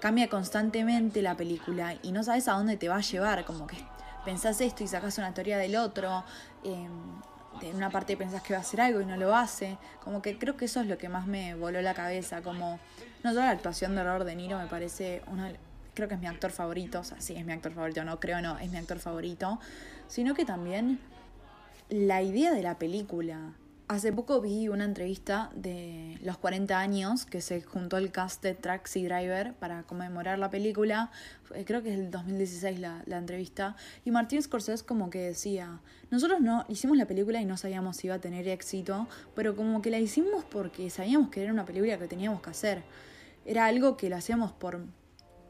Cambia 0.00 0.28
constantemente 0.28 1.22
la 1.22 1.36
película 1.36 1.94
y 2.02 2.10
no 2.10 2.24
sabes 2.24 2.48
a 2.48 2.54
dónde 2.54 2.76
te 2.76 2.88
va 2.88 2.96
a 2.96 3.00
llevar, 3.00 3.44
como 3.44 3.68
que 3.68 3.76
pensás 4.24 4.60
esto 4.60 4.82
y 4.82 4.88
sacas 4.88 5.18
una 5.18 5.32
teoría 5.32 5.56
del 5.56 5.76
otro, 5.76 6.24
en 6.64 7.76
una 7.76 7.90
parte 7.90 8.16
pensás 8.16 8.42
que 8.42 8.54
va 8.54 8.58
a 8.58 8.62
hacer 8.62 8.80
algo 8.80 9.00
y 9.00 9.06
no 9.06 9.16
lo 9.16 9.36
hace, 9.36 9.78
como 10.02 10.20
que 10.20 10.36
creo 10.36 10.56
que 10.56 10.64
eso 10.64 10.80
es 10.80 10.88
lo 10.88 10.98
que 10.98 11.08
más 11.08 11.28
me 11.28 11.54
voló 11.54 11.80
la 11.80 11.94
cabeza, 11.94 12.42
como 12.42 12.80
no 13.22 13.30
solo 13.30 13.42
la 13.42 13.50
actuación 13.50 13.94
de 13.94 14.02
Robert 14.02 14.26
De 14.26 14.34
Niro 14.34 14.58
me 14.58 14.66
parece 14.66 15.22
uno 15.28 15.46
creo 15.94 16.08
que 16.08 16.14
es 16.14 16.20
mi 16.20 16.26
actor 16.26 16.50
favorito, 16.50 17.00
o 17.00 17.04
sea, 17.04 17.20
sí 17.20 17.36
es 17.36 17.44
mi 17.44 17.52
actor 17.52 17.72
favorito, 17.72 18.02
no 18.02 18.18
creo 18.18 18.40
no, 18.40 18.58
es 18.58 18.68
mi 18.68 18.78
actor 18.78 18.98
favorito, 18.98 19.60
sino 20.08 20.34
que 20.34 20.44
también 20.44 20.98
la 21.88 22.22
idea 22.22 22.52
de 22.52 22.62
la 22.62 22.78
película 22.78 23.54
Hace 23.92 24.10
poco 24.10 24.40
vi 24.40 24.68
una 24.68 24.84
entrevista 24.84 25.50
de 25.54 26.16
los 26.22 26.38
40 26.38 26.78
años 26.78 27.26
que 27.26 27.42
se 27.42 27.60
juntó 27.60 27.98
el 27.98 28.10
cast 28.10 28.42
de 28.42 28.54
Taxi 28.54 29.04
Driver 29.04 29.52
para 29.52 29.82
conmemorar 29.82 30.38
la 30.38 30.48
película. 30.48 31.10
Eh, 31.54 31.66
creo 31.66 31.82
que 31.82 31.92
es 31.92 31.98
el 31.98 32.10
2016 32.10 32.80
la, 32.80 33.02
la 33.04 33.18
entrevista. 33.18 33.76
Y 34.06 34.10
Martín 34.10 34.40
Scorsese 34.40 34.82
como 34.86 35.10
que 35.10 35.18
decía, 35.18 35.80
nosotros 36.10 36.40
no 36.40 36.64
hicimos 36.70 36.96
la 36.96 37.04
película 37.04 37.42
y 37.42 37.44
no 37.44 37.58
sabíamos 37.58 37.98
si 37.98 38.06
iba 38.06 38.14
a 38.14 38.18
tener 38.18 38.48
éxito, 38.48 39.08
pero 39.34 39.54
como 39.56 39.82
que 39.82 39.90
la 39.90 39.98
hicimos 39.98 40.42
porque 40.44 40.88
sabíamos 40.88 41.28
que 41.28 41.42
era 41.42 41.52
una 41.52 41.66
película 41.66 41.98
que 41.98 42.08
teníamos 42.08 42.40
que 42.40 42.48
hacer. 42.48 42.84
Era 43.44 43.66
algo 43.66 43.98
que 43.98 44.08
lo 44.08 44.16
hacíamos 44.16 44.52
por, 44.52 44.86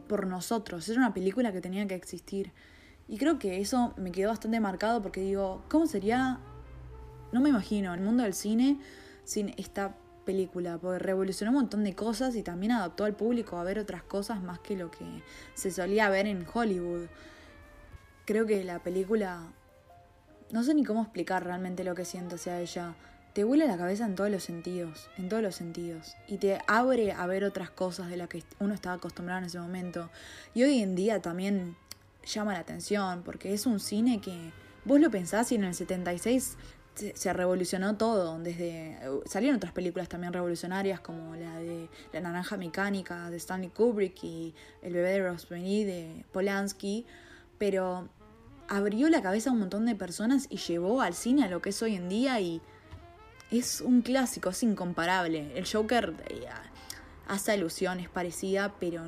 por 0.09 0.27
nosotros, 0.27 0.89
era 0.89 0.99
una 0.99 1.15
película 1.15 1.53
que 1.53 1.61
tenía 1.61 1.87
que 1.87 1.95
existir. 1.95 2.51
Y 3.09 3.19
creo 3.19 3.39
que 3.39 3.61
eso 3.61 3.93
me 3.97 4.13
quedó 4.13 4.31
bastante 4.31 4.61
marcado 4.61 5.03
porque 5.03 5.21
digo, 5.21 5.63
¿cómo 5.69 5.87
sería 5.87 6.41
no 7.33 7.41
me 7.41 7.49
imagino 7.49 7.93
el 7.95 8.01
mundo 8.01 8.23
del 8.23 8.35
cine 8.35 8.79
sin 9.25 9.55
esta 9.57 9.97
película, 10.25 10.79
porque 10.79 10.99
revolucionó 10.99 11.51
un 11.51 11.59
montón 11.59 11.83
de 11.83 11.95
cosas 11.95 12.37
y 12.37 12.43
también 12.43 12.73
adaptó 12.73 13.05
al 13.05 13.15
público 13.15 13.57
a 13.57 13.65
ver 13.65 13.79
otras 13.79 14.03
cosas 14.03 14.43
más 14.43 14.61
que 14.61 14.77
lo 14.77 14.91
que 14.91 15.05
se 15.55 15.71
solía 15.71 16.09
ver 16.11 16.27
en 16.27 16.47
Hollywood. 16.53 17.07
Creo 18.25 18.47
que 18.47 18.63
la 18.63 18.79
película, 18.79 19.41
no 20.53 20.63
sé 20.63 20.75
ni 20.75 20.85
cómo 20.85 21.03
explicar 21.03 21.45
realmente 21.45 21.83
lo 21.83 21.95
que 21.95 22.05
siento 22.05 22.37
hacia 22.37 22.61
ella, 22.61 22.95
te 23.33 23.45
vuela 23.45 23.65
la 23.65 23.79
cabeza 23.79 24.05
en 24.05 24.15
todos 24.15 24.31
los 24.31 24.45
sentidos, 24.45 25.09
en 25.17 25.31
todos 25.31 25.43
los 25.43 25.55
sentidos, 25.55 26.15
y 26.29 26.37
te 26.37 26.61
abre 26.67 27.13
a 27.13 27.27
ver 27.27 27.45
otras 27.45 27.71
cosas 27.71 28.11
de 28.11 28.19
las 28.19 28.29
que 28.29 28.45
uno 28.61 28.75
estaba 28.75 28.97
acostumbrado 28.97 29.41
en 29.41 29.47
ese 29.47 29.59
momento. 29.59 30.11
Y 30.55 30.63
hoy 30.63 30.83
en 30.83 30.95
día 30.95 31.23
también 31.23 31.77
llama 32.25 32.53
la 32.53 32.61
atención, 32.61 33.23
porque 33.25 33.53
es 33.53 33.67
un 33.67 33.81
cine 33.81 34.21
que 34.21 34.53
vos 34.85 35.01
lo 35.01 35.11
pensás 35.11 35.53
y 35.53 35.57
en 35.57 35.65
el 35.65 35.75
76 35.75 36.57
se, 36.95 37.33
revolucionó 37.33 37.97
todo, 37.97 38.39
desde 38.39 38.99
salieron 39.25 39.57
otras 39.57 39.73
películas 39.73 40.09
también 40.09 40.33
revolucionarias 40.33 41.01
como 41.01 41.35
la 41.37 41.57
de 41.57 41.89
La 42.13 42.21
naranja 42.21 42.57
mecánica 42.57 43.31
de 43.31 43.39
Stanley 43.39 43.71
Kubrick 43.71 44.23
y 44.23 44.55
El 44.83 44.93
bebé 44.93 45.13
de 45.13 45.29
Rosemary 45.29 45.85
de 45.85 46.25
Polanski, 46.33 47.07
pero 47.59 48.09
abrió 48.69 49.09
la 49.09 49.23
cabeza 49.23 49.51
a 49.51 49.53
un 49.55 49.61
montón 49.61 49.87
de 49.87 49.95
personas 49.95 50.47
y 50.51 50.59
llevó 50.59 51.01
al 51.01 51.15
cine 51.15 51.45
a 51.45 51.49
lo 51.49 51.63
que 51.63 51.71
es 51.71 51.83
hoy 51.83 51.95
en 51.95 52.09
día 52.09 52.41
y 52.41 52.61
es 53.51 53.81
un 53.81 54.03
clásico, 54.03 54.51
es 54.51 54.63
incomparable. 54.63 55.53
El 55.57 55.67
Joker 55.67 56.15
eh, 56.29 56.47
hace 57.27 57.53
alusiones 57.53 58.09
parecida, 58.09 58.75
pero 58.81 59.03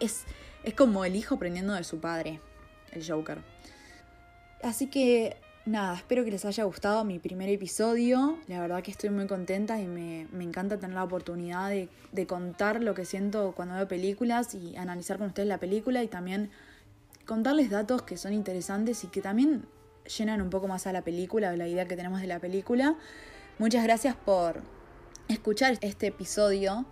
es, 0.00 0.24
es 0.64 0.74
como 0.74 1.04
el 1.04 1.16
hijo 1.16 1.36
aprendiendo 1.36 1.74
de 1.74 1.84
su 1.84 2.00
padre, 2.00 2.40
el 2.92 3.06
Joker. 3.06 3.38
Así 4.62 4.86
que 4.86 5.36
Nada, 5.68 5.96
espero 5.96 6.24
que 6.24 6.30
les 6.30 6.46
haya 6.46 6.64
gustado 6.64 7.04
mi 7.04 7.18
primer 7.18 7.50
episodio. 7.50 8.38
La 8.46 8.58
verdad 8.58 8.82
que 8.82 8.90
estoy 8.90 9.10
muy 9.10 9.26
contenta 9.26 9.78
y 9.78 9.86
me, 9.86 10.22
encanta 10.42 10.78
tener 10.78 10.94
la 10.94 11.04
oportunidad 11.04 11.68
de, 11.68 11.90
de, 12.10 12.26
contar 12.26 12.82
lo 12.82 12.94
que 12.94 13.04
siento 13.04 13.52
cuando 13.54 13.74
veo 13.74 13.86
películas 13.86 14.54
y 14.54 14.76
analizar 14.76 15.18
con 15.18 15.26
ustedes 15.26 15.46
la 15.46 15.58
película 15.58 16.02
y 16.02 16.08
también 16.08 16.50
contarles 17.26 17.68
datos 17.68 18.00
que 18.00 18.16
son 18.16 18.32
interesantes 18.32 19.04
y 19.04 19.08
que 19.08 19.20
también 19.20 19.66
llenan 20.16 20.40
un 20.40 20.48
poco 20.48 20.68
más 20.68 20.86
a 20.86 20.92
la 20.92 21.02
película, 21.02 21.54
la 21.54 21.68
idea 21.68 21.86
que 21.86 21.96
tenemos 21.96 22.22
de 22.22 22.28
la 22.28 22.38
película. 22.38 22.96
Muchas 23.58 23.84
gracias 23.84 24.16
por 24.16 24.62
escuchar 25.28 25.76
este 25.82 26.06
episodio. 26.06 26.86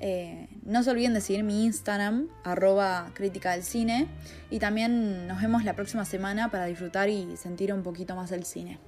Eh, 0.00 0.48
no 0.64 0.82
se 0.82 0.90
olviden 0.90 1.14
de 1.14 1.20
seguir 1.20 1.44
mi 1.44 1.64
Instagram, 1.64 2.28
arroba 2.44 3.10
crítica 3.14 3.52
del 3.52 3.64
cine. 3.64 4.06
Y 4.50 4.58
también 4.58 5.26
nos 5.26 5.40
vemos 5.40 5.64
la 5.64 5.74
próxima 5.74 6.04
semana 6.04 6.50
para 6.50 6.66
disfrutar 6.66 7.08
y 7.08 7.36
sentir 7.36 7.72
un 7.72 7.82
poquito 7.82 8.14
más 8.14 8.32
el 8.32 8.44
cine. 8.44 8.78